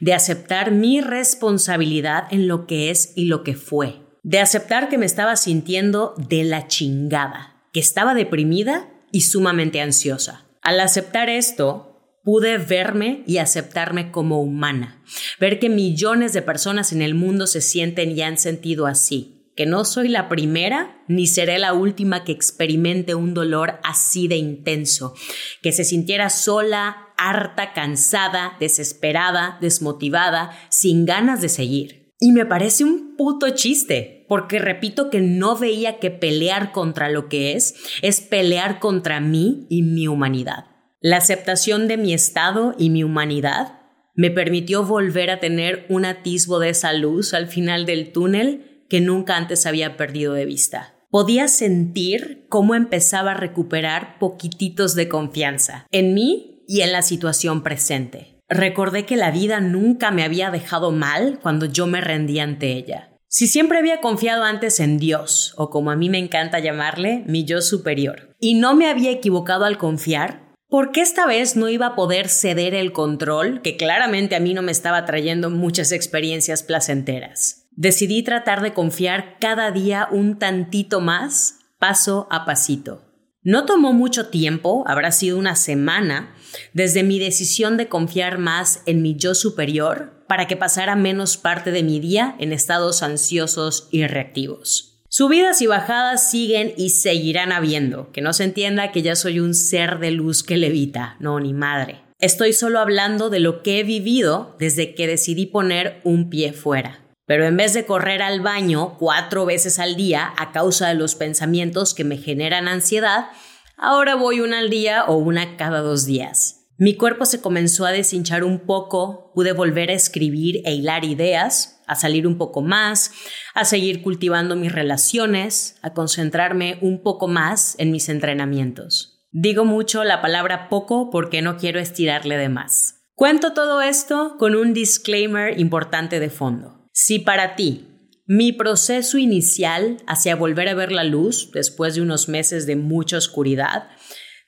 de 0.00 0.12
aceptar 0.12 0.72
mi 0.72 1.00
responsabilidad 1.00 2.24
en 2.32 2.48
lo 2.48 2.66
que 2.66 2.90
es 2.90 3.12
y 3.14 3.26
lo 3.26 3.44
que 3.44 3.54
fue, 3.54 4.00
de 4.24 4.40
aceptar 4.40 4.88
que 4.88 4.98
me 4.98 5.06
estaba 5.06 5.36
sintiendo 5.36 6.14
de 6.16 6.42
la 6.42 6.66
chingada, 6.66 7.62
que 7.72 7.78
estaba 7.78 8.14
deprimida 8.14 8.88
y 9.12 9.20
sumamente 9.20 9.80
ansiosa. 9.80 10.44
Al 10.62 10.80
aceptar 10.80 11.30
esto, 11.30 12.18
pude 12.24 12.58
verme 12.58 13.22
y 13.26 13.36
aceptarme 13.36 14.10
como 14.10 14.40
humana, 14.40 15.00
ver 15.38 15.60
que 15.60 15.68
millones 15.68 16.32
de 16.32 16.42
personas 16.42 16.92
en 16.92 17.02
el 17.02 17.14
mundo 17.14 17.46
se 17.46 17.60
sienten 17.60 18.10
y 18.18 18.22
han 18.22 18.38
sentido 18.38 18.86
así, 18.86 19.33
que 19.56 19.66
no 19.66 19.84
soy 19.84 20.08
la 20.08 20.28
primera 20.28 21.02
ni 21.06 21.26
seré 21.26 21.58
la 21.58 21.72
última 21.72 22.24
que 22.24 22.32
experimente 22.32 23.14
un 23.14 23.34
dolor 23.34 23.78
así 23.84 24.28
de 24.28 24.36
intenso, 24.36 25.14
que 25.62 25.72
se 25.72 25.84
sintiera 25.84 26.30
sola, 26.30 27.08
harta, 27.16 27.72
cansada, 27.72 28.56
desesperada, 28.58 29.58
desmotivada, 29.60 30.50
sin 30.70 31.06
ganas 31.06 31.40
de 31.40 31.48
seguir. 31.48 32.14
Y 32.18 32.32
me 32.32 32.46
parece 32.46 32.84
un 32.84 33.16
puto 33.16 33.50
chiste, 33.50 34.24
porque 34.28 34.58
repito 34.58 35.10
que 35.10 35.20
no 35.20 35.56
veía 35.56 35.98
que 35.98 36.10
pelear 36.10 36.72
contra 36.72 37.08
lo 37.10 37.28
que 37.28 37.52
es 37.52 37.74
es 38.02 38.20
pelear 38.20 38.80
contra 38.80 39.20
mí 39.20 39.66
y 39.68 39.82
mi 39.82 40.08
humanidad. 40.08 40.66
La 41.00 41.18
aceptación 41.18 41.86
de 41.86 41.98
mi 41.98 42.14
estado 42.14 42.74
y 42.78 42.88
mi 42.88 43.04
humanidad 43.04 43.80
me 44.14 44.30
permitió 44.30 44.84
volver 44.84 45.30
a 45.30 45.40
tener 45.40 45.86
un 45.88 46.04
atisbo 46.04 46.60
de 46.60 46.70
esa 46.70 46.92
luz 46.92 47.34
al 47.34 47.48
final 47.48 47.84
del 47.84 48.12
túnel 48.12 48.73
que 48.88 49.00
nunca 49.00 49.36
antes 49.36 49.66
había 49.66 49.96
perdido 49.96 50.34
de 50.34 50.46
vista. 50.46 50.94
Podía 51.10 51.48
sentir 51.48 52.46
cómo 52.48 52.74
empezaba 52.74 53.32
a 53.32 53.36
recuperar 53.36 54.18
poquititos 54.18 54.94
de 54.94 55.08
confianza 55.08 55.86
en 55.92 56.12
mí 56.14 56.62
y 56.66 56.80
en 56.80 56.92
la 56.92 57.02
situación 57.02 57.62
presente. 57.62 58.40
Recordé 58.48 59.06
que 59.06 59.16
la 59.16 59.30
vida 59.30 59.60
nunca 59.60 60.10
me 60.10 60.22
había 60.22 60.50
dejado 60.50 60.90
mal 60.90 61.38
cuando 61.40 61.66
yo 61.66 61.86
me 61.86 62.00
rendí 62.00 62.40
ante 62.40 62.72
ella. 62.72 63.10
Si 63.28 63.48
siempre 63.48 63.78
había 63.78 64.00
confiado 64.00 64.44
antes 64.44 64.78
en 64.80 64.98
Dios, 64.98 65.54
o 65.56 65.70
como 65.70 65.90
a 65.90 65.96
mí 65.96 66.08
me 66.08 66.18
encanta 66.18 66.60
llamarle, 66.60 67.24
mi 67.26 67.44
yo 67.44 67.62
superior, 67.62 68.34
y 68.38 68.54
no 68.54 68.76
me 68.76 68.88
había 68.88 69.10
equivocado 69.10 69.64
al 69.64 69.76
confiar, 69.76 70.52
¿por 70.68 70.92
qué 70.92 71.00
esta 71.00 71.26
vez 71.26 71.56
no 71.56 71.68
iba 71.68 71.86
a 71.86 71.94
poder 71.96 72.28
ceder 72.28 72.74
el 72.74 72.92
control 72.92 73.60
que 73.62 73.76
claramente 73.76 74.36
a 74.36 74.40
mí 74.40 74.54
no 74.54 74.62
me 74.62 74.70
estaba 74.70 75.04
trayendo 75.04 75.50
muchas 75.50 75.90
experiencias 75.90 76.62
placenteras? 76.62 77.63
Decidí 77.76 78.22
tratar 78.22 78.62
de 78.62 78.72
confiar 78.72 79.38
cada 79.40 79.70
día 79.70 80.08
un 80.10 80.38
tantito 80.38 81.00
más, 81.00 81.60
paso 81.78 82.28
a 82.30 82.44
pasito. 82.44 83.02
No 83.42 83.66
tomó 83.66 83.92
mucho 83.92 84.28
tiempo, 84.28 84.84
habrá 84.86 85.12
sido 85.12 85.38
una 85.38 85.56
semana, 85.56 86.34
desde 86.72 87.02
mi 87.02 87.18
decisión 87.18 87.76
de 87.76 87.88
confiar 87.88 88.38
más 88.38 88.82
en 88.86 89.02
mi 89.02 89.16
yo 89.16 89.34
superior 89.34 90.24
para 90.26 90.46
que 90.46 90.56
pasara 90.56 90.96
menos 90.96 91.36
parte 91.36 91.70
de 91.70 91.82
mi 91.82 92.00
día 92.00 92.36
en 92.38 92.52
estados 92.52 93.02
ansiosos 93.02 93.88
y 93.90 94.06
reactivos. 94.06 95.02
Subidas 95.08 95.60
y 95.62 95.66
bajadas 95.66 96.30
siguen 96.30 96.72
y 96.76 96.90
seguirán 96.90 97.52
habiendo, 97.52 98.10
que 98.12 98.20
no 98.20 98.32
se 98.32 98.44
entienda 98.44 98.90
que 98.90 99.02
ya 99.02 99.14
soy 99.14 99.38
un 99.38 99.54
ser 99.54 99.98
de 99.98 100.10
luz 100.10 100.42
que 100.42 100.56
levita, 100.56 101.16
no, 101.20 101.38
ni 101.38 101.52
madre. 101.52 102.00
Estoy 102.18 102.52
solo 102.52 102.78
hablando 102.78 103.30
de 103.30 103.40
lo 103.40 103.62
que 103.62 103.78
he 103.78 103.84
vivido 103.84 104.56
desde 104.58 104.94
que 104.94 105.06
decidí 105.06 105.46
poner 105.46 106.00
un 106.04 106.30
pie 106.30 106.52
fuera. 106.52 107.03
Pero 107.26 107.46
en 107.46 107.56
vez 107.56 107.72
de 107.72 107.86
correr 107.86 108.22
al 108.22 108.40
baño 108.40 108.96
cuatro 108.98 109.46
veces 109.46 109.78
al 109.78 109.96
día 109.96 110.32
a 110.36 110.52
causa 110.52 110.88
de 110.88 110.94
los 110.94 111.14
pensamientos 111.14 111.94
que 111.94 112.04
me 112.04 112.18
generan 112.18 112.68
ansiedad, 112.68 113.28
ahora 113.76 114.14
voy 114.14 114.40
una 114.40 114.58
al 114.58 114.70
día 114.70 115.04
o 115.04 115.16
una 115.16 115.56
cada 115.56 115.80
dos 115.80 116.04
días. 116.04 116.64
Mi 116.76 116.96
cuerpo 116.96 117.24
se 117.24 117.40
comenzó 117.40 117.86
a 117.86 117.92
deshinchar 117.92 118.42
un 118.42 118.66
poco, 118.66 119.30
pude 119.32 119.52
volver 119.52 119.90
a 119.90 119.94
escribir 119.94 120.60
e 120.64 120.74
hilar 120.74 121.04
ideas, 121.04 121.80
a 121.86 121.94
salir 121.94 122.26
un 122.26 122.36
poco 122.36 122.62
más, 122.62 123.12
a 123.54 123.64
seguir 123.64 124.02
cultivando 124.02 124.56
mis 124.56 124.72
relaciones, 124.72 125.78
a 125.82 125.94
concentrarme 125.94 126.78
un 126.80 127.02
poco 127.02 127.28
más 127.28 127.76
en 127.78 127.92
mis 127.92 128.08
entrenamientos. 128.08 129.24
Digo 129.30 129.64
mucho 129.64 130.02
la 130.02 130.20
palabra 130.20 130.68
poco 130.68 131.10
porque 131.10 131.42
no 131.42 131.56
quiero 131.58 131.78
estirarle 131.78 132.36
de 132.36 132.48
más. 132.48 133.04
Cuento 133.14 133.52
todo 133.52 133.80
esto 133.80 134.36
con 134.38 134.56
un 134.56 134.74
disclaimer 134.74 135.58
importante 135.60 136.18
de 136.18 136.30
fondo. 136.30 136.83
Si 136.96 137.18
para 137.18 137.56
ti 137.56 137.88
mi 138.26 138.52
proceso 138.52 139.18
inicial 139.18 139.96
hacia 140.06 140.36
volver 140.36 140.68
a 140.68 140.74
ver 140.74 140.92
la 140.92 141.02
luz 141.02 141.50
después 141.52 141.96
de 141.96 142.02
unos 142.02 142.28
meses 142.28 142.66
de 142.66 142.76
mucha 142.76 143.18
oscuridad 143.18 143.88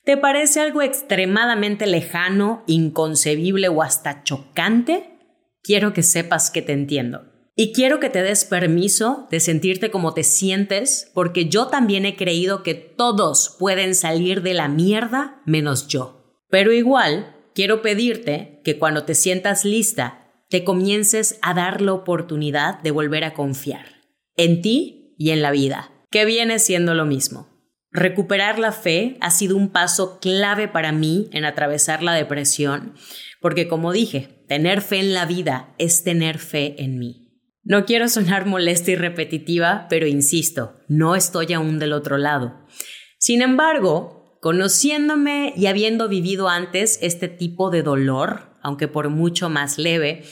te 0.05 0.17
parece 0.17 0.61
algo 0.61 0.83
extremadamente 0.83 1.89
lejano, 1.89 2.63
inconcebible 2.69 3.67
o 3.67 3.83
hasta 3.83 4.23
chocante, 4.23 5.19
quiero 5.65 5.93
que 5.93 6.05
sepas 6.05 6.53
que 6.53 6.63
te 6.63 6.73
entiendo. 6.73 7.25
Y 7.57 7.73
quiero 7.73 7.99
que 7.99 8.11
te 8.11 8.23
des 8.23 8.45
permiso 8.45 9.27
de 9.33 9.41
sentirte 9.41 9.91
como 9.91 10.15
te 10.15 10.23
sientes, 10.23 11.11
porque 11.13 11.49
yo 11.49 11.67
también 11.67 12.07
he 12.07 12.15
creído 12.15 12.63
que 12.63 12.75
todos 12.75 13.57
pueden 13.59 13.97
salir 13.97 14.43
de 14.43 14.55
la 14.55 14.69
mierda 14.69 15.43
menos 15.45 15.89
yo. 15.89 16.39
Pero 16.51 16.73
igual, 16.73 17.35
quiero 17.53 17.83
pedirte 17.83 18.61
que 18.63 18.79
cuando 18.79 19.03
te 19.03 19.17
sientas 19.17 19.65
lista 19.65 20.26
te 20.49 20.65
comiences 20.65 21.39
a 21.43 21.55
dar 21.55 21.81
la 21.81 21.93
oportunidad 21.93 22.81
de 22.81 22.91
volver 22.91 23.25
a 23.25 23.35
confiar 23.35 23.87
en 24.37 24.63
ti 24.63 25.15
y 25.19 25.31
en 25.31 25.43
la 25.43 25.51
vida, 25.51 25.91
que 26.11 26.25
viene 26.25 26.59
siendo 26.59 26.95
lo 26.95 27.07
mismo. 27.07 27.49
Recuperar 27.91 28.59
la 28.59 28.73
fe 28.73 29.17
ha 29.21 29.31
sido 29.31 29.57
un 29.57 29.71
paso 29.71 30.21
clave 30.21 30.69
para 30.69 30.93
mí 30.93 31.29
en 31.33 31.45
atravesar 31.47 32.03
la 32.03 32.13
depresión, 32.13 32.95
porque 33.41 33.69
como 33.69 33.93
dije, 33.93 34.45
tener 34.49 34.83
fe 34.83 34.99
en 34.99 35.15
la 35.15 35.25
vida 35.25 35.75
es 35.79 36.05
tener 36.05 36.39
fe 36.39 36.75
en 36.83 36.99
mí. 36.99 37.27
No 37.63 37.85
quiero 37.85 38.09
sonar 38.09 38.47
molesta 38.47 38.91
y 38.91 38.97
repetitiva, 38.97 39.87
pero 39.89 40.07
insisto, 40.07 40.75
no 40.89 41.17
estoy 41.17 41.53
aún 41.53 41.79
del 41.79 41.95
otro 41.95 42.19
lado. 42.19 42.67
Sin 43.19 43.43
embargo, 43.43 44.39
conociéndome 44.41 45.53
y 45.57 45.67
habiendo 45.67 46.09
vivido 46.09 46.49
antes 46.49 46.99
este 47.03 47.29
tipo 47.29 47.71
de 47.71 47.83
dolor, 47.83 48.56
aunque 48.67 48.89
por 48.89 49.11
mucho 49.11 49.49
más 49.49 49.79
leve, 49.79 50.25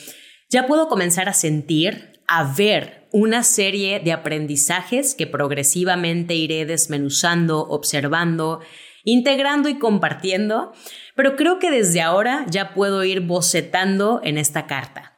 ya 0.50 0.66
puedo 0.66 0.88
comenzar 0.88 1.28
a 1.28 1.32
sentir, 1.32 2.20
a 2.26 2.42
ver 2.52 3.06
una 3.12 3.44
serie 3.44 4.00
de 4.00 4.10
aprendizajes 4.10 5.14
que 5.14 5.28
progresivamente 5.28 6.34
iré 6.34 6.66
desmenuzando, 6.66 7.60
observando, 7.60 8.58
integrando 9.04 9.68
y 9.68 9.78
compartiendo, 9.78 10.72
pero 11.14 11.36
creo 11.36 11.60
que 11.60 11.70
desde 11.70 12.00
ahora 12.00 12.44
ya 12.50 12.74
puedo 12.74 13.04
ir 13.04 13.20
bocetando 13.20 14.20
en 14.24 14.36
esta 14.36 14.66
carta, 14.66 15.16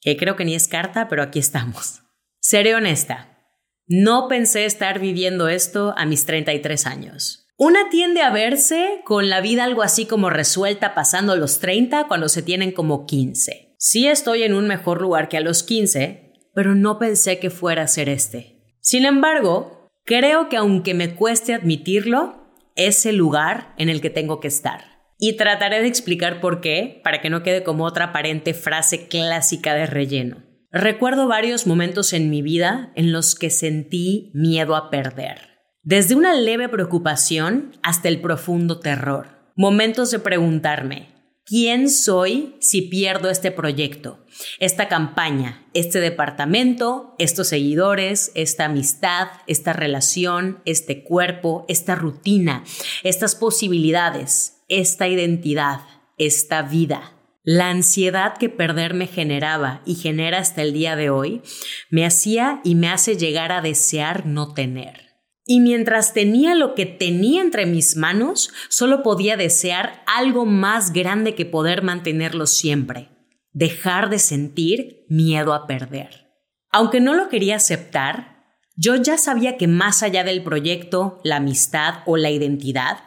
que 0.00 0.16
creo 0.16 0.34
que 0.34 0.44
ni 0.44 0.56
es 0.56 0.66
carta, 0.66 1.06
pero 1.06 1.22
aquí 1.22 1.38
estamos. 1.38 2.02
Seré 2.40 2.74
honesta, 2.74 3.46
no 3.86 4.26
pensé 4.26 4.64
estar 4.64 4.98
viviendo 4.98 5.48
esto 5.48 5.94
a 5.96 6.04
mis 6.04 6.26
33 6.26 6.84
años. 6.86 7.45
Una 7.58 7.88
tiende 7.88 8.20
a 8.20 8.28
verse 8.28 9.00
con 9.06 9.30
la 9.30 9.40
vida 9.40 9.64
algo 9.64 9.82
así 9.82 10.04
como 10.04 10.28
resuelta 10.28 10.94
pasando 10.94 11.36
los 11.36 11.58
30 11.58 12.06
cuando 12.06 12.28
se 12.28 12.42
tienen 12.42 12.70
como 12.70 13.06
15. 13.06 13.74
Sí 13.78 14.06
estoy 14.08 14.42
en 14.42 14.52
un 14.52 14.68
mejor 14.68 15.00
lugar 15.00 15.30
que 15.30 15.38
a 15.38 15.40
los 15.40 15.62
15, 15.62 16.34
pero 16.54 16.74
no 16.74 16.98
pensé 16.98 17.38
que 17.38 17.48
fuera 17.48 17.84
a 17.84 17.88
ser 17.88 18.10
este. 18.10 18.62
Sin 18.80 19.06
embargo, 19.06 19.88
creo 20.04 20.50
que 20.50 20.58
aunque 20.58 20.92
me 20.92 21.14
cueste 21.14 21.54
admitirlo, 21.54 22.52
es 22.74 23.06
el 23.06 23.16
lugar 23.16 23.72
en 23.78 23.88
el 23.88 24.02
que 24.02 24.10
tengo 24.10 24.38
que 24.38 24.48
estar. 24.48 24.84
Y 25.18 25.38
trataré 25.38 25.80
de 25.80 25.88
explicar 25.88 26.42
por 26.42 26.60
qué, 26.60 27.00
para 27.02 27.22
que 27.22 27.30
no 27.30 27.42
quede 27.42 27.62
como 27.62 27.86
otra 27.86 28.06
aparente 28.06 28.52
frase 28.52 29.08
clásica 29.08 29.72
de 29.72 29.86
relleno. 29.86 30.44
Recuerdo 30.70 31.26
varios 31.26 31.66
momentos 31.66 32.12
en 32.12 32.28
mi 32.28 32.42
vida 32.42 32.92
en 32.96 33.12
los 33.12 33.34
que 33.34 33.48
sentí 33.48 34.30
miedo 34.34 34.76
a 34.76 34.90
perder 34.90 35.55
desde 35.86 36.16
una 36.16 36.34
leve 36.34 36.68
preocupación 36.68 37.78
hasta 37.80 38.08
el 38.08 38.20
profundo 38.20 38.80
terror. 38.80 39.28
Momentos 39.54 40.10
de 40.10 40.18
preguntarme, 40.18 41.14
¿quién 41.44 41.88
soy 41.88 42.56
si 42.58 42.82
pierdo 42.82 43.30
este 43.30 43.52
proyecto, 43.52 44.18
esta 44.58 44.88
campaña, 44.88 45.64
este 45.74 46.00
departamento, 46.00 47.14
estos 47.20 47.46
seguidores, 47.46 48.32
esta 48.34 48.64
amistad, 48.64 49.28
esta 49.46 49.72
relación, 49.72 50.60
este 50.64 51.04
cuerpo, 51.04 51.64
esta 51.68 51.94
rutina, 51.94 52.64
estas 53.04 53.36
posibilidades, 53.36 54.64
esta 54.68 55.06
identidad, 55.06 55.82
esta 56.18 56.62
vida? 56.62 57.12
La 57.44 57.70
ansiedad 57.70 58.36
que 58.38 58.48
perder 58.48 58.94
me 58.94 59.06
generaba 59.06 59.82
y 59.86 59.94
genera 59.94 60.38
hasta 60.38 60.62
el 60.62 60.72
día 60.72 60.96
de 60.96 61.10
hoy 61.10 61.42
me 61.90 62.04
hacía 62.04 62.60
y 62.64 62.74
me 62.74 62.88
hace 62.88 63.16
llegar 63.16 63.52
a 63.52 63.60
desear 63.60 64.26
no 64.26 64.52
tener. 64.52 65.05
Y 65.48 65.60
mientras 65.60 66.12
tenía 66.12 66.56
lo 66.56 66.74
que 66.74 66.86
tenía 66.86 67.40
entre 67.40 67.66
mis 67.66 67.94
manos, 67.94 68.50
solo 68.68 69.04
podía 69.04 69.36
desear 69.36 70.02
algo 70.08 70.44
más 70.44 70.92
grande 70.92 71.36
que 71.36 71.46
poder 71.46 71.82
mantenerlo 71.82 72.48
siempre, 72.48 73.10
dejar 73.52 74.10
de 74.10 74.18
sentir 74.18 75.06
miedo 75.08 75.54
a 75.54 75.68
perder. 75.68 76.26
Aunque 76.72 76.98
no 76.98 77.14
lo 77.14 77.28
quería 77.28 77.56
aceptar, 77.56 78.44
yo 78.74 78.96
ya 78.96 79.16
sabía 79.18 79.56
que 79.56 79.68
más 79.68 80.02
allá 80.02 80.24
del 80.24 80.42
proyecto, 80.42 81.20
la 81.22 81.36
amistad 81.36 82.00
o 82.06 82.16
la 82.16 82.32
identidad, 82.32 82.98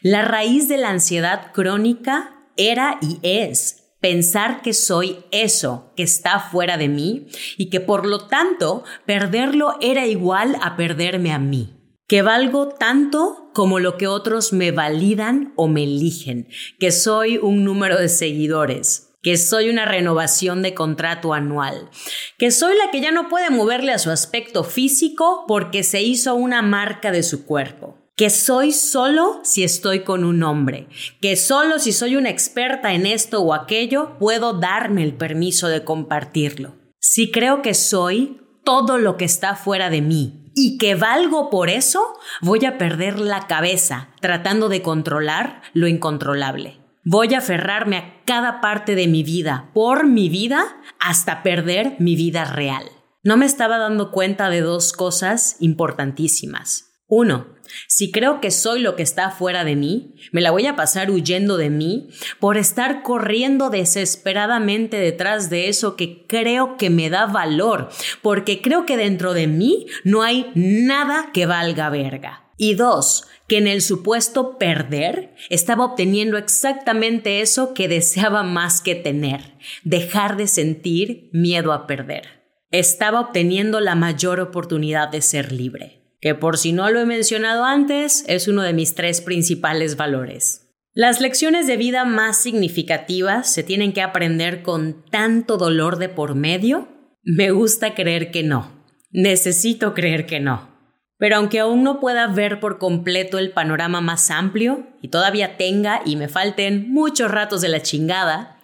la 0.00 0.22
raíz 0.22 0.68
de 0.68 0.78
la 0.78 0.90
ansiedad 0.90 1.50
crónica 1.52 2.46
era 2.56 2.98
y 3.02 3.18
es 3.24 3.96
pensar 4.00 4.62
que 4.62 4.74
soy 4.74 5.24
eso 5.32 5.92
que 5.96 6.04
está 6.04 6.38
fuera 6.38 6.76
de 6.78 6.88
mí 6.88 7.26
y 7.58 7.68
que 7.68 7.80
por 7.80 8.06
lo 8.06 8.28
tanto 8.28 8.84
perderlo 9.06 9.76
era 9.80 10.06
igual 10.06 10.56
a 10.62 10.76
perderme 10.76 11.32
a 11.32 11.38
mí 11.40 11.79
que 12.10 12.22
valgo 12.22 12.70
tanto 12.70 13.52
como 13.54 13.78
lo 13.78 13.96
que 13.96 14.08
otros 14.08 14.52
me 14.52 14.72
validan 14.72 15.52
o 15.54 15.68
me 15.68 15.84
eligen, 15.84 16.48
que 16.80 16.90
soy 16.90 17.38
un 17.38 17.62
número 17.62 18.00
de 18.00 18.08
seguidores, 18.08 19.12
que 19.22 19.36
soy 19.36 19.70
una 19.70 19.84
renovación 19.84 20.60
de 20.60 20.74
contrato 20.74 21.34
anual, 21.34 21.88
que 22.36 22.50
soy 22.50 22.76
la 22.76 22.90
que 22.90 23.00
ya 23.00 23.12
no 23.12 23.28
puede 23.28 23.50
moverle 23.50 23.92
a 23.92 24.00
su 24.00 24.10
aspecto 24.10 24.64
físico 24.64 25.44
porque 25.46 25.84
se 25.84 26.02
hizo 26.02 26.34
una 26.34 26.62
marca 26.62 27.12
de 27.12 27.22
su 27.22 27.46
cuerpo 27.46 27.96
que 28.16 28.28
soy 28.28 28.72
solo 28.72 29.40
si 29.44 29.62
estoy 29.62 30.00
con 30.00 30.24
un 30.24 30.42
hombre, 30.42 30.88
que 31.22 31.36
solo 31.36 31.78
si 31.78 31.92
soy 31.92 32.16
una 32.16 32.28
experta 32.28 32.92
en 32.92 33.06
esto 33.06 33.40
o 33.40 33.54
aquello 33.54 34.18
puedo 34.18 34.52
darme 34.52 35.04
el 35.04 35.14
permiso 35.14 35.68
de 35.68 35.84
compartirlo. 35.84 36.74
Si 36.98 37.30
creo 37.30 37.62
que 37.62 37.72
soy 37.72 38.42
todo 38.62 38.98
lo 38.98 39.16
que 39.16 39.24
está 39.24 39.54
fuera 39.54 39.88
de 39.88 40.02
mí, 40.02 40.39
y 40.54 40.78
que 40.78 40.94
valgo 40.94 41.50
por 41.50 41.70
eso, 41.70 42.18
voy 42.40 42.64
a 42.64 42.78
perder 42.78 43.18
la 43.18 43.46
cabeza 43.46 44.08
tratando 44.20 44.68
de 44.68 44.82
controlar 44.82 45.62
lo 45.72 45.86
incontrolable. 45.86 46.78
Voy 47.04 47.34
a 47.34 47.38
aferrarme 47.38 47.96
a 47.96 48.24
cada 48.26 48.60
parte 48.60 48.94
de 48.94 49.06
mi 49.06 49.22
vida, 49.22 49.70
por 49.72 50.06
mi 50.06 50.28
vida, 50.28 50.76
hasta 50.98 51.42
perder 51.42 51.96
mi 51.98 52.14
vida 52.14 52.44
real. 52.44 52.84
No 53.22 53.36
me 53.36 53.46
estaba 53.46 53.78
dando 53.78 54.10
cuenta 54.10 54.50
de 54.50 54.60
dos 54.60 54.92
cosas 54.92 55.56
importantísimas. 55.60 56.89
Uno, 57.12 57.48
si 57.88 58.12
creo 58.12 58.40
que 58.40 58.52
soy 58.52 58.78
lo 58.78 58.94
que 58.94 59.02
está 59.02 59.32
fuera 59.32 59.64
de 59.64 59.74
mí, 59.74 60.14
me 60.30 60.40
la 60.40 60.52
voy 60.52 60.66
a 60.66 60.76
pasar 60.76 61.10
huyendo 61.10 61.56
de 61.56 61.68
mí 61.68 62.08
por 62.38 62.56
estar 62.56 63.02
corriendo 63.02 63.68
desesperadamente 63.68 64.96
detrás 64.96 65.50
de 65.50 65.68
eso 65.68 65.96
que 65.96 66.24
creo 66.28 66.76
que 66.76 66.88
me 66.88 67.10
da 67.10 67.26
valor, 67.26 67.88
porque 68.22 68.62
creo 68.62 68.86
que 68.86 68.96
dentro 68.96 69.34
de 69.34 69.48
mí 69.48 69.86
no 70.04 70.22
hay 70.22 70.52
nada 70.54 71.30
que 71.34 71.46
valga 71.46 71.90
verga. 71.90 72.44
Y 72.56 72.74
dos, 72.74 73.24
que 73.48 73.58
en 73.58 73.66
el 73.66 73.82
supuesto 73.82 74.56
perder 74.56 75.34
estaba 75.48 75.86
obteniendo 75.86 76.38
exactamente 76.38 77.40
eso 77.40 77.74
que 77.74 77.88
deseaba 77.88 78.44
más 78.44 78.80
que 78.80 78.94
tener, 78.94 79.56
dejar 79.82 80.36
de 80.36 80.46
sentir 80.46 81.28
miedo 81.32 81.72
a 81.72 81.88
perder. 81.88 82.44
Estaba 82.70 83.18
obteniendo 83.18 83.80
la 83.80 83.96
mayor 83.96 84.38
oportunidad 84.38 85.08
de 85.08 85.22
ser 85.22 85.50
libre 85.50 85.99
que 86.20 86.34
por 86.34 86.58
si 86.58 86.72
no 86.72 86.90
lo 86.90 87.00
he 87.00 87.06
mencionado 87.06 87.64
antes, 87.64 88.24
es 88.28 88.46
uno 88.46 88.62
de 88.62 88.72
mis 88.72 88.94
tres 88.94 89.20
principales 89.20 89.96
valores. 89.96 90.66
Las 90.92 91.20
lecciones 91.20 91.66
de 91.66 91.76
vida 91.76 92.04
más 92.04 92.36
significativas 92.36 93.52
se 93.52 93.62
tienen 93.62 93.92
que 93.92 94.02
aprender 94.02 94.62
con 94.62 95.04
tanto 95.10 95.56
dolor 95.56 95.98
de 95.98 96.08
por 96.08 96.34
medio. 96.34 96.88
Me 97.22 97.52
gusta 97.52 97.94
creer 97.94 98.30
que 98.30 98.42
no. 98.42 98.84
Necesito 99.10 99.94
creer 99.94 100.26
que 100.26 100.40
no. 100.40 100.68
Pero 101.16 101.36
aunque 101.36 101.60
aún 101.60 101.84
no 101.84 102.00
pueda 102.00 102.26
ver 102.26 102.60
por 102.60 102.78
completo 102.78 103.38
el 103.38 103.52
panorama 103.52 104.00
más 104.00 104.30
amplio 104.30 104.88
y 105.00 105.08
todavía 105.08 105.56
tenga 105.56 106.02
y 106.04 106.16
me 106.16 106.28
falten 106.28 106.90
muchos 106.90 107.30
ratos 107.30 107.60
de 107.60 107.68
la 107.68 107.82
chingada, 107.82 108.58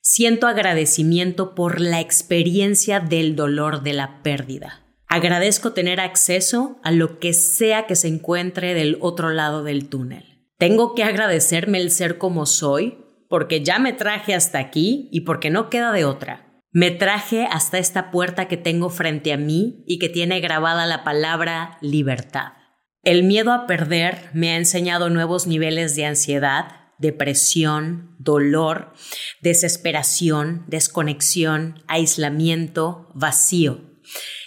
siento 0.00 0.46
agradecimiento 0.46 1.54
por 1.54 1.80
la 1.80 2.00
experiencia 2.00 2.98
del 2.98 3.36
dolor 3.36 3.82
de 3.82 3.92
la 3.92 4.22
pérdida. 4.22 4.87
Agradezco 5.08 5.72
tener 5.72 6.00
acceso 6.00 6.78
a 6.84 6.90
lo 6.90 7.18
que 7.18 7.32
sea 7.32 7.86
que 7.86 7.96
se 7.96 8.08
encuentre 8.08 8.74
del 8.74 8.98
otro 9.00 9.30
lado 9.30 9.64
del 9.64 9.88
túnel. 9.88 10.46
Tengo 10.58 10.94
que 10.94 11.04
agradecerme 11.04 11.78
el 11.78 11.90
ser 11.90 12.18
como 12.18 12.44
soy, 12.44 12.98
porque 13.28 13.62
ya 13.62 13.78
me 13.78 13.92
traje 13.92 14.34
hasta 14.34 14.58
aquí 14.58 15.08
y 15.10 15.22
porque 15.22 15.50
no 15.50 15.70
queda 15.70 15.92
de 15.92 16.04
otra. 16.04 16.62
Me 16.72 16.90
traje 16.90 17.46
hasta 17.50 17.78
esta 17.78 18.10
puerta 18.10 18.48
que 18.48 18.58
tengo 18.58 18.90
frente 18.90 19.32
a 19.32 19.38
mí 19.38 19.82
y 19.86 19.98
que 19.98 20.10
tiene 20.10 20.40
grabada 20.40 20.84
la 20.84 21.04
palabra 21.04 21.78
libertad. 21.80 22.52
El 23.02 23.22
miedo 23.22 23.52
a 23.52 23.66
perder 23.66 24.28
me 24.34 24.50
ha 24.50 24.56
enseñado 24.56 25.08
nuevos 25.08 25.46
niveles 25.46 25.96
de 25.96 26.04
ansiedad, 26.04 26.92
depresión, 26.98 28.14
dolor, 28.18 28.92
desesperación, 29.40 30.64
desconexión, 30.66 31.82
aislamiento, 31.86 33.08
vacío. 33.14 33.87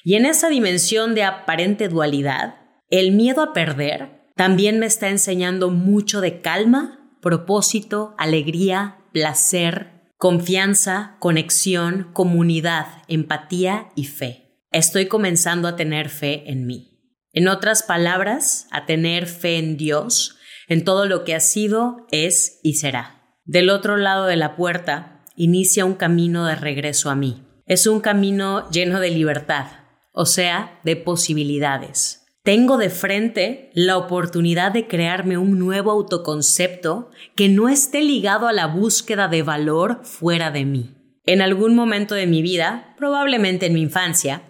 Y 0.04 0.16
en 0.16 0.26
esa 0.26 0.50
dimensión 0.50 1.16
de 1.16 1.24
aparente 1.24 1.88
dualidad, 1.88 2.56
el 2.90 3.12
miedo 3.12 3.42
a 3.42 3.54
perder 3.54 4.22
también 4.36 4.80
me 4.80 4.86
está 4.86 5.10
enseñando 5.10 5.70
mucho 5.70 6.22
de 6.22 6.42
calma, 6.42 7.16
propósito, 7.22 8.16
alegría, 8.18 8.98
placer, 9.14 10.02
confianza, 10.18 11.18
conexión, 11.20 12.10
comunidad, 12.14 12.88
empatía 13.08 13.90
y 13.96 14.06
fe. 14.06 14.66
Estoy 14.72 15.08
comenzando 15.08 15.68
a 15.68 15.76
tener 15.76 16.10
fe 16.10 16.50
en 16.50 16.66
mí. 16.66 17.00
En 17.34 17.48
otras 17.48 17.84
palabras, 17.84 18.68
a 18.72 18.86
tener 18.86 19.28
fe 19.28 19.58
en 19.58 19.78
Dios, 19.78 20.38
en 20.68 20.84
todo 20.84 21.06
lo 21.06 21.24
que 21.24 21.36
ha 21.36 21.40
sido, 21.40 22.08
es 22.12 22.60
y 22.64 22.76
será. 22.76 23.22
Del 23.46 23.70
otro 23.70 23.98
lado 23.98 24.26
de 24.26 24.36
la 24.36 24.56
puerta 24.56 25.24
inicia 25.36 25.86
un 25.86 25.96
camino 25.96 26.46
de 26.46 26.56
regreso 26.56 27.10
a 27.10 27.16
mí. 27.16 27.44
Es 27.66 27.88
un 27.88 28.00
camino 28.00 28.70
lleno 28.70 29.00
de 29.00 29.12
libertad, 29.12 29.68
o 30.12 30.26
sea, 30.26 30.80
de 30.84 30.96
posibilidades. 30.96 32.22
Tengo 32.44 32.78
de 32.78 32.90
frente 32.90 33.70
la 33.76 33.98
oportunidad 33.98 34.72
de 34.72 34.88
crearme 34.88 35.38
un 35.38 35.60
nuevo 35.60 35.92
autoconcepto 35.92 37.12
que 37.36 37.50
no 37.50 37.70
esté 37.70 38.02
ligado 38.02 38.48
a 38.48 38.54
la 38.54 38.66
búsqueda 38.66 39.28
de 39.28 39.44
valor 39.44 40.00
fuera 40.04 40.50
de 40.50 40.66
mí. 40.66 40.96
En 41.26 41.42
algún 41.42 41.76
momento 41.76 42.16
de 42.16 42.26
mi 42.26 42.42
vida, 42.42 42.96
probablemente 42.98 43.68
en 43.68 43.74
mi 43.74 43.82
infancia, 43.82 44.42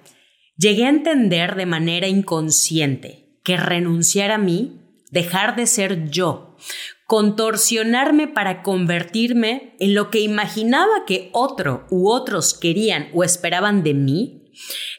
llegué 0.56 0.86
a 0.86 0.90
entender 0.90 1.56
de 1.56 1.66
manera 1.66 2.08
inconsciente 2.08 3.40
que 3.44 3.58
renunciar 3.58 4.32
a 4.32 4.38
mí, 4.38 4.80
dejar 5.12 5.58
de 5.58 5.68
ser 5.68 6.10
yo, 6.10 6.56
contorsionarme 7.08 8.30
para 8.30 8.64
convertirme 8.64 9.76
en 9.82 9.96
lo 9.96 10.10
que 10.10 10.22
imaginaba 10.22 11.04
que 11.06 11.30
otro 11.34 11.86
u 11.90 12.10
otros 12.10 12.54
querían 12.54 13.10
o 13.14 13.26
esperaban 13.26 13.84
de 13.84 13.94
mí, 13.94 14.41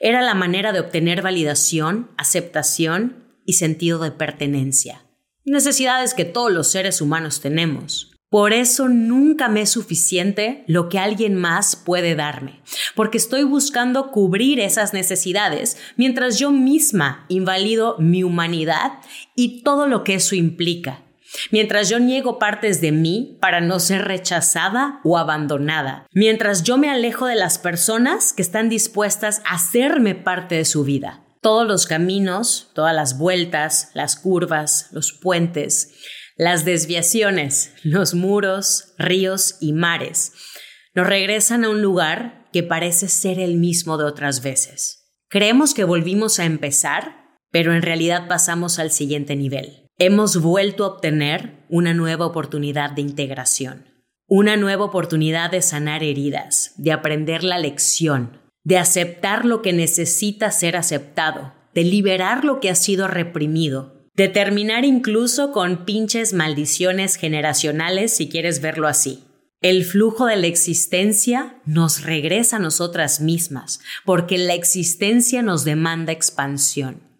era 0.00 0.22
la 0.22 0.34
manera 0.34 0.72
de 0.72 0.80
obtener 0.80 1.22
validación, 1.22 2.10
aceptación 2.16 3.24
y 3.44 3.54
sentido 3.54 3.98
de 3.98 4.10
pertenencia. 4.10 5.04
Necesidades 5.44 6.14
que 6.14 6.24
todos 6.24 6.52
los 6.52 6.70
seres 6.70 7.00
humanos 7.00 7.40
tenemos. 7.40 8.12
Por 8.32 8.54
eso 8.54 8.88
nunca 8.88 9.48
me 9.50 9.60
es 9.60 9.70
suficiente 9.70 10.64
lo 10.66 10.88
que 10.88 10.98
alguien 10.98 11.34
más 11.34 11.76
puede 11.76 12.14
darme, 12.14 12.62
porque 12.94 13.18
estoy 13.18 13.44
buscando 13.44 14.10
cubrir 14.10 14.58
esas 14.58 14.94
necesidades 14.94 15.76
mientras 15.96 16.38
yo 16.38 16.50
misma 16.50 17.26
invalido 17.28 17.96
mi 17.98 18.22
humanidad 18.22 18.92
y 19.36 19.62
todo 19.62 19.86
lo 19.86 20.02
que 20.02 20.14
eso 20.14 20.34
implica. 20.34 21.02
Mientras 21.50 21.88
yo 21.88 21.98
niego 21.98 22.38
partes 22.38 22.80
de 22.80 22.92
mí 22.92 23.38
para 23.40 23.60
no 23.60 23.80
ser 23.80 24.04
rechazada 24.04 25.00
o 25.04 25.18
abandonada. 25.18 26.06
Mientras 26.12 26.62
yo 26.62 26.78
me 26.78 26.90
alejo 26.90 27.26
de 27.26 27.36
las 27.36 27.58
personas 27.58 28.32
que 28.32 28.42
están 28.42 28.68
dispuestas 28.68 29.42
a 29.44 29.54
hacerme 29.54 30.14
parte 30.14 30.56
de 30.56 30.64
su 30.64 30.84
vida. 30.84 31.24
Todos 31.40 31.66
los 31.66 31.86
caminos, 31.86 32.70
todas 32.74 32.94
las 32.94 33.18
vueltas, 33.18 33.90
las 33.94 34.16
curvas, 34.16 34.88
los 34.92 35.12
puentes, 35.12 35.94
las 36.36 36.64
desviaciones, 36.64 37.74
los 37.82 38.14
muros, 38.14 38.94
ríos 38.98 39.56
y 39.60 39.72
mares 39.72 40.32
nos 40.94 41.06
regresan 41.06 41.64
a 41.64 41.70
un 41.70 41.80
lugar 41.80 42.48
que 42.52 42.62
parece 42.62 43.08
ser 43.08 43.40
el 43.40 43.56
mismo 43.56 43.96
de 43.96 44.04
otras 44.04 44.42
veces. 44.42 45.14
Creemos 45.28 45.72
que 45.72 45.84
volvimos 45.84 46.38
a 46.38 46.44
empezar, 46.44 47.38
pero 47.50 47.74
en 47.74 47.82
realidad 47.82 48.28
pasamos 48.28 48.78
al 48.78 48.90
siguiente 48.90 49.34
nivel 49.34 49.78
hemos 50.04 50.42
vuelto 50.42 50.84
a 50.84 50.88
obtener 50.88 51.64
una 51.68 51.94
nueva 51.94 52.26
oportunidad 52.26 52.90
de 52.90 53.02
integración, 53.02 53.88
una 54.26 54.56
nueva 54.56 54.84
oportunidad 54.84 55.52
de 55.52 55.62
sanar 55.62 56.02
heridas, 56.02 56.72
de 56.76 56.90
aprender 56.90 57.44
la 57.44 57.58
lección, 57.58 58.40
de 58.64 58.78
aceptar 58.78 59.44
lo 59.44 59.62
que 59.62 59.72
necesita 59.72 60.50
ser 60.50 60.76
aceptado, 60.76 61.52
de 61.72 61.84
liberar 61.84 62.44
lo 62.44 62.58
que 62.58 62.68
ha 62.68 62.74
sido 62.74 63.06
reprimido, 63.06 64.08
de 64.14 64.28
terminar 64.28 64.84
incluso 64.84 65.52
con 65.52 65.84
pinches 65.84 66.32
maldiciones 66.32 67.14
generacionales 67.14 68.12
si 68.12 68.28
quieres 68.28 68.60
verlo 68.60 68.88
así. 68.88 69.22
El 69.60 69.84
flujo 69.84 70.26
de 70.26 70.34
la 70.34 70.48
existencia 70.48 71.60
nos 71.64 72.02
regresa 72.02 72.56
a 72.56 72.58
nosotras 72.58 73.20
mismas, 73.20 73.78
porque 74.04 74.36
la 74.36 74.54
existencia 74.54 75.42
nos 75.42 75.64
demanda 75.64 76.10
expansión. 76.10 77.11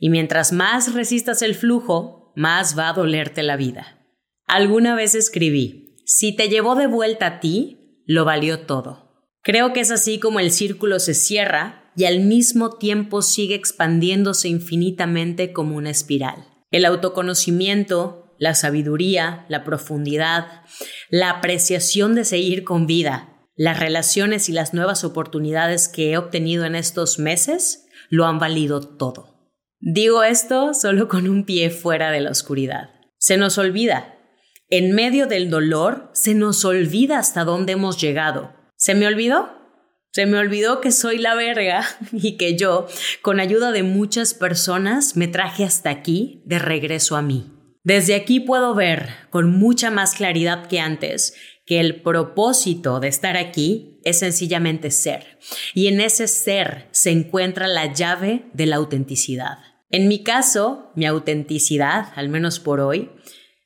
Y 0.00 0.10
mientras 0.10 0.52
más 0.52 0.94
resistas 0.94 1.42
el 1.42 1.54
flujo, 1.54 2.32
más 2.34 2.76
va 2.76 2.88
a 2.88 2.94
dolerte 2.94 3.44
la 3.44 3.56
vida. 3.56 3.98
Alguna 4.46 4.96
vez 4.96 5.14
escribí, 5.14 5.94
si 6.04 6.34
te 6.34 6.48
llevó 6.48 6.74
de 6.74 6.88
vuelta 6.88 7.26
a 7.26 7.40
ti, 7.40 8.02
lo 8.06 8.24
valió 8.24 8.60
todo. 8.66 9.28
Creo 9.42 9.72
que 9.72 9.80
es 9.80 9.90
así 9.92 10.18
como 10.18 10.40
el 10.40 10.50
círculo 10.50 10.98
se 10.98 11.14
cierra 11.14 11.92
y 11.96 12.06
al 12.06 12.20
mismo 12.20 12.70
tiempo 12.70 13.22
sigue 13.22 13.54
expandiéndose 13.54 14.48
infinitamente 14.48 15.52
como 15.52 15.76
una 15.76 15.90
espiral. 15.90 16.46
El 16.70 16.84
autoconocimiento, 16.84 18.34
la 18.38 18.54
sabiduría, 18.54 19.44
la 19.48 19.64
profundidad, 19.64 20.62
la 21.10 21.30
apreciación 21.30 22.14
de 22.14 22.24
seguir 22.24 22.64
con 22.64 22.86
vida, 22.86 23.48
las 23.54 23.78
relaciones 23.78 24.48
y 24.48 24.52
las 24.52 24.72
nuevas 24.72 25.04
oportunidades 25.04 25.88
que 25.88 26.12
he 26.12 26.18
obtenido 26.18 26.64
en 26.64 26.74
estos 26.74 27.18
meses 27.18 27.86
lo 28.08 28.26
han 28.26 28.38
valido 28.38 28.80
todo. 28.80 29.29
Digo 29.80 30.22
esto 30.22 30.74
solo 30.74 31.08
con 31.08 31.26
un 31.26 31.44
pie 31.44 31.70
fuera 31.70 32.10
de 32.10 32.20
la 32.20 32.30
oscuridad. 32.30 32.90
Se 33.18 33.38
nos 33.38 33.56
olvida. 33.56 34.14
En 34.68 34.94
medio 34.94 35.26
del 35.26 35.48
dolor, 35.48 36.10
se 36.12 36.34
nos 36.34 36.64
olvida 36.66 37.18
hasta 37.18 37.44
dónde 37.44 37.72
hemos 37.72 37.98
llegado. 37.98 38.52
¿Se 38.76 38.94
me 38.94 39.06
olvidó? 39.06 39.50
Se 40.12 40.26
me 40.26 40.38
olvidó 40.38 40.80
que 40.82 40.92
soy 40.92 41.16
la 41.18 41.34
verga 41.34 41.86
y 42.12 42.36
que 42.36 42.58
yo, 42.58 42.86
con 43.22 43.40
ayuda 43.40 43.72
de 43.72 43.82
muchas 43.82 44.34
personas, 44.34 45.16
me 45.16 45.28
traje 45.28 45.64
hasta 45.64 45.88
aquí 45.88 46.42
de 46.44 46.58
regreso 46.58 47.16
a 47.16 47.22
mí. 47.22 47.50
Desde 47.82 48.14
aquí 48.14 48.38
puedo 48.40 48.74
ver 48.74 49.08
con 49.30 49.50
mucha 49.50 49.90
más 49.90 50.14
claridad 50.14 50.66
que 50.66 50.78
antes 50.78 51.34
que 51.64 51.80
el 51.80 52.02
propósito 52.02 53.00
de 53.00 53.08
estar 53.08 53.36
aquí 53.36 54.00
es 54.04 54.18
sencillamente 54.18 54.90
ser. 54.90 55.38
Y 55.72 55.86
en 55.86 56.00
ese 56.00 56.26
ser 56.28 56.88
se 56.90 57.10
encuentra 57.10 57.68
la 57.68 57.92
llave 57.94 58.44
de 58.52 58.66
la 58.66 58.76
autenticidad. 58.76 59.69
En 59.90 60.06
mi 60.06 60.22
caso, 60.22 60.92
mi 60.94 61.04
autenticidad, 61.04 62.12
al 62.14 62.28
menos 62.28 62.60
por 62.60 62.80
hoy, 62.80 63.10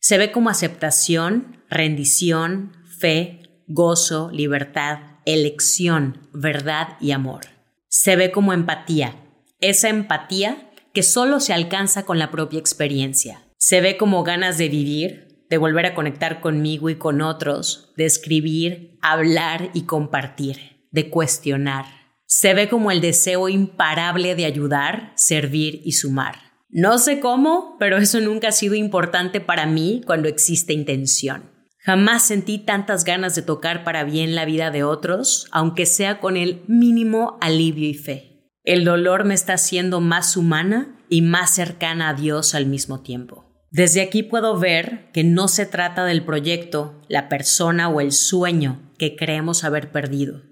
Se 0.01 0.19
ve 0.19 0.31
como 0.33 0.51
aceptación, 0.51 1.63
rendición, 1.71 2.73
fe, 2.99 3.41
gozo, 3.67 4.31
libertad, 4.31 4.99
elección, 5.25 6.29
verdad 6.35 6.99
y 7.01 7.13
amor. 7.13 7.47
Se 7.89 8.15
ve 8.15 8.31
como 8.31 8.53
empatía, 8.53 9.17
esa 9.61 9.89
empatía 9.89 10.71
que 10.93 11.03
solo 11.03 11.41
se 11.41 11.55
alcanza 11.55 12.05
con 12.05 12.19
la 12.19 12.31
propia 12.31 12.59
experiencia. 12.59 13.45
Se 13.57 13.81
ve 13.81 13.97
como 13.97 14.25
ganas 14.25 14.59
de 14.59 14.69
vivir, 14.69 15.47
de 15.49 15.57
volver 15.57 15.87
a 15.87 15.95
conectar 15.95 16.43
conmigo 16.43 16.91
y 16.91 16.97
con 16.97 17.23
otros, 17.23 17.95
de 17.97 18.05
escribir, 18.05 18.99
hablar 19.01 19.71
y 19.73 19.85
compartir, 19.85 20.87
de 20.91 21.09
cuestionar. 21.09 22.04
Se 22.27 22.55
ve 22.55 22.69
como 22.69 22.91
el 22.91 23.01
deseo 23.01 23.49
imparable 23.49 24.35
de 24.35 24.45
ayudar, 24.45 25.13
servir 25.17 25.81
y 25.85 25.93
sumar. 25.93 26.37
No 26.71 26.99
sé 26.99 27.21
cómo, 27.21 27.77
pero 27.79 27.99
eso 27.99 28.21
nunca 28.21 28.49
ha 28.49 28.53
sido 28.53 28.75
importante 28.75 29.41
para 29.41 29.67
mí 29.67 30.03
cuando 30.07 30.29
existe 30.29 30.73
intención. 30.73 31.53
Jamás 31.79 32.23
sentí 32.23 32.59
tantas 32.59 33.05
ganas 33.05 33.35
de 33.35 33.43
tocar 33.43 33.85
para 33.85 34.05
bien 34.05 34.35
la 34.35 34.47
vida 34.47 34.71
de 34.71 34.85
otros, 34.85 35.47
aunque 35.53 35.85
sea 35.85 36.19
con 36.19 36.37
el 36.37 36.63
mínimo 36.67 37.39
alivio 37.43 37.89
y 37.89 37.95
fe. 37.95 38.51
El 38.65 38.85
dolor 38.85 39.25
me 39.25 39.35
está 39.35 39.53
haciendo 39.53 40.01
más 40.01 40.37
humana 40.39 40.99
y 41.11 41.21
más 41.21 41.55
cercana 41.55 42.09
a 42.09 42.15
Dios 42.15 42.55
al 42.55 42.65
mismo 42.65 43.03
tiempo. 43.03 43.45
Desde 43.71 44.01
aquí 44.01 44.23
puedo 44.23 44.59
ver 44.59 45.11
que 45.13 45.25
no 45.25 45.47
se 45.47 45.67
trata 45.67 46.07
del 46.07 46.25
proyecto, 46.25 47.03
la 47.09 47.29
persona 47.29 47.89
o 47.91 48.01
el 48.01 48.13
sueño 48.13 48.93
que 48.99 49.15
creemos 49.15 49.65
haber 49.65 49.93
perdido. 49.93 50.43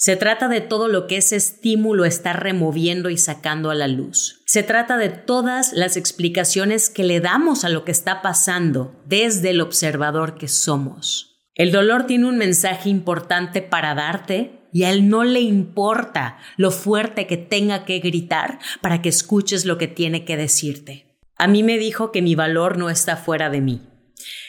Se 0.00 0.14
trata 0.14 0.46
de 0.46 0.60
todo 0.60 0.86
lo 0.86 1.08
que 1.08 1.16
ese 1.16 1.34
estímulo 1.34 2.04
está 2.04 2.32
removiendo 2.32 3.10
y 3.10 3.18
sacando 3.18 3.68
a 3.68 3.74
la 3.74 3.88
luz. 3.88 4.42
Se 4.46 4.62
trata 4.62 4.96
de 4.96 5.08
todas 5.08 5.72
las 5.72 5.96
explicaciones 5.96 6.88
que 6.88 7.02
le 7.02 7.18
damos 7.18 7.64
a 7.64 7.68
lo 7.68 7.84
que 7.84 7.90
está 7.90 8.22
pasando 8.22 8.94
desde 9.06 9.50
el 9.50 9.60
observador 9.60 10.36
que 10.36 10.46
somos. 10.46 11.50
El 11.56 11.72
dolor 11.72 12.06
tiene 12.06 12.26
un 12.26 12.38
mensaje 12.38 12.88
importante 12.88 13.60
para 13.60 13.96
darte 13.96 14.60
y 14.72 14.84
a 14.84 14.90
él 14.90 15.08
no 15.08 15.24
le 15.24 15.40
importa 15.40 16.38
lo 16.56 16.70
fuerte 16.70 17.26
que 17.26 17.36
tenga 17.36 17.84
que 17.84 17.98
gritar 17.98 18.60
para 18.80 19.02
que 19.02 19.08
escuches 19.08 19.64
lo 19.64 19.78
que 19.78 19.88
tiene 19.88 20.24
que 20.24 20.36
decirte. 20.36 21.18
A 21.34 21.48
mí 21.48 21.64
me 21.64 21.76
dijo 21.76 22.12
que 22.12 22.22
mi 22.22 22.36
valor 22.36 22.78
no 22.78 22.88
está 22.88 23.16
fuera 23.16 23.50
de 23.50 23.60
mí, 23.60 23.82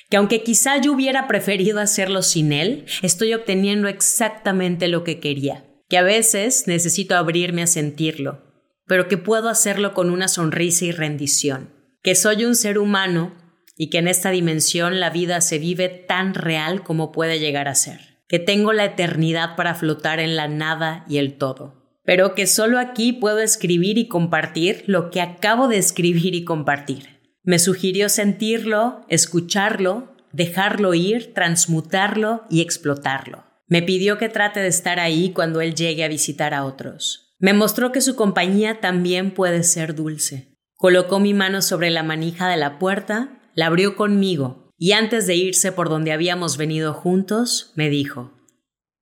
que 0.10 0.18
aunque 0.18 0.42
quizá 0.42 0.82
yo 0.82 0.92
hubiera 0.92 1.28
preferido 1.28 1.80
hacerlo 1.80 2.24
sin 2.24 2.52
él, 2.52 2.86
estoy 3.04 3.34
obteniendo 3.34 3.88
exactamente 3.88 4.88
lo 4.88 5.04
que 5.04 5.20
quería, 5.20 5.66
que 5.88 5.98
a 5.98 6.04
veces 6.04 6.66
necesito 6.66 7.16
abrirme 7.16 7.62
a 7.62 7.68
sentirlo, 7.68 8.44
pero 8.88 9.08
que 9.08 9.18
puedo 9.18 9.50
hacerlo 9.50 9.94
con 9.94 10.10
una 10.10 10.28
sonrisa 10.28 10.86
y 10.86 10.92
rendición, 10.92 11.70
que 12.02 12.16
soy 12.16 12.44
un 12.46 12.56
ser 12.56 12.80
humano 12.80 13.36
y 13.78 13.92
que 13.92 14.00
en 14.00 14.08
esta 14.08 14.32
dimensión 14.32 15.00
la 15.00 15.12
vida 15.12 15.42
se 15.42 15.60
vive 15.60 15.90
tan 15.90 16.34
real 16.34 16.84
como 16.84 17.12
puede 17.12 17.40
llegar 17.40 17.68
a 17.68 17.76
ser, 17.76 18.24
que 18.28 18.40
tengo 18.40 18.74
la 18.74 18.86
eternidad 18.86 19.56
para 19.56 19.76
flotar 19.76 20.20
en 20.20 20.36
la 20.36 20.48
nada 20.48 21.06
y 21.08 21.18
el 21.18 21.38
todo, 21.38 22.02
pero 22.04 22.34
que 22.34 22.48
solo 22.48 22.80
aquí 22.80 23.14
puedo 23.14 23.40
escribir 23.40 24.00
y 24.00 24.08
compartir 24.08 24.86
lo 24.88 25.12
que 25.12 25.22
acabo 25.22 25.68
de 25.68 25.78
escribir 25.78 26.34
y 26.34 26.44
compartir 26.46 27.19
me 27.44 27.60
sugirió 27.60 28.10
sentirlo, 28.10 29.06
escucharlo, 29.10 30.16
dejarlo 30.32 30.94
ir, 30.94 31.34
transmutarlo 31.34 32.46
y 32.50 32.62
explotarlo. 32.62 33.46
Me 33.68 33.82
pidió 33.82 34.18
que 34.18 34.30
trate 34.30 34.60
de 34.60 34.68
estar 34.68 35.00
ahí 35.00 35.32
cuando 35.32 35.62
él 35.62 35.76
llegue 35.76 36.04
a 36.04 36.10
visitar 36.10 36.54
a 36.54 36.66
otros. 36.66 37.36
Me 37.40 37.54
mostró 37.54 37.92
que 37.92 38.02
su 38.02 38.16
compañía 38.16 38.82
también 38.82 39.32
puede 39.32 39.64
ser 39.64 39.96
dulce. 39.96 40.56
Colocó 40.76 41.20
mi 41.20 41.34
mano 41.34 41.62
sobre 41.62 41.90
la 41.90 42.04
manija 42.04 42.48
de 42.50 42.58
la 42.58 42.80
puerta, 42.80 43.40
la 43.54 43.68
abrió 43.68 43.96
conmigo 43.96 44.72
y 44.78 44.94
antes 44.94 45.28
de 45.28 45.36
irse 45.36 45.72
por 45.72 45.90
donde 45.90 46.12
habíamos 46.14 46.58
venido 46.58 46.94
juntos, 46.94 47.74
me 47.76 47.90
dijo, 47.90 48.34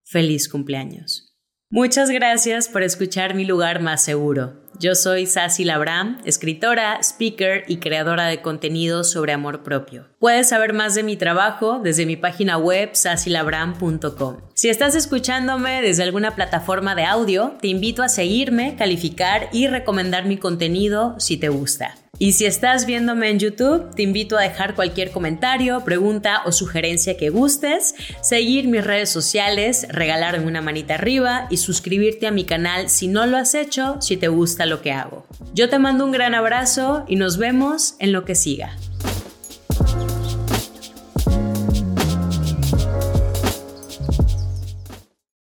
Feliz 0.03 0.49
cumpleaños. 0.49 1.35
Muchas 1.69 2.09
gracias 2.09 2.69
por 2.69 2.81
escuchar 2.81 3.35
mi 3.35 3.45
lugar 3.45 3.81
más 3.81 4.03
seguro. 4.03 4.63
Yo 4.79 4.93
soy 4.93 5.25
Sassy 5.25 5.63
Labram, 5.63 6.19
escritora, 6.23 6.99
speaker 7.01 7.63
y 7.67 7.77
creadora 7.77 8.27
de 8.27 8.43
contenido 8.43 9.03
sobre 9.03 9.33
amor 9.33 9.63
propio. 9.63 10.05
Puedes 10.19 10.49
saber 10.49 10.73
más 10.73 10.93
de 10.93 11.01
mi 11.01 11.15
trabajo 11.15 11.79
desde 11.83 12.05
mi 12.05 12.15
página 12.15 12.59
web 12.59 12.91
sassylabram.com. 12.93 14.37
Si 14.57 14.69
estás 14.69 14.95
escuchándome 14.95 15.83
desde 15.83 16.01
alguna 16.01 16.33
plataforma 16.33 16.95
de 16.95 17.03
audio, 17.03 17.55
te 17.61 17.67
invito 17.67 18.01
a 18.01 18.09
seguirme, 18.09 18.75
calificar 18.75 19.49
y 19.53 19.67
recomendar 19.67 20.25
mi 20.25 20.37
contenido 20.37 21.13
si 21.19 21.37
te 21.37 21.49
gusta. 21.49 21.93
Y 22.17 22.31
si 22.31 22.47
estás 22.47 22.87
viéndome 22.87 23.29
en 23.29 23.37
YouTube, 23.37 23.93
te 23.93 24.01
invito 24.01 24.35
a 24.35 24.41
dejar 24.41 24.73
cualquier 24.73 25.11
comentario, 25.11 25.81
pregunta 25.85 26.41
o 26.43 26.51
sugerencia 26.51 27.17
que 27.17 27.29
gustes, 27.29 27.93
seguir 28.23 28.67
mis 28.67 28.83
redes 28.83 29.11
sociales, 29.11 29.85
regalarme 29.91 30.47
una 30.47 30.63
manita 30.63 30.95
arriba 30.95 31.45
y 31.51 31.57
suscribirte 31.57 32.25
a 32.25 32.31
mi 32.31 32.43
canal 32.43 32.89
si 32.89 33.07
no 33.07 33.27
lo 33.27 33.37
has 33.37 33.53
hecho, 33.53 34.01
si 34.01 34.17
te 34.17 34.27
gusta 34.27 34.65
lo 34.65 34.81
que 34.81 34.91
hago. 34.91 35.27
Yo 35.53 35.69
te 35.69 35.77
mando 35.77 36.03
un 36.03 36.11
gran 36.11 36.33
abrazo 36.33 37.05
y 37.07 37.17
nos 37.17 37.37
vemos 37.37 37.93
en 37.99 38.11
lo 38.11 38.25
que 38.25 38.33
siga. 38.33 38.75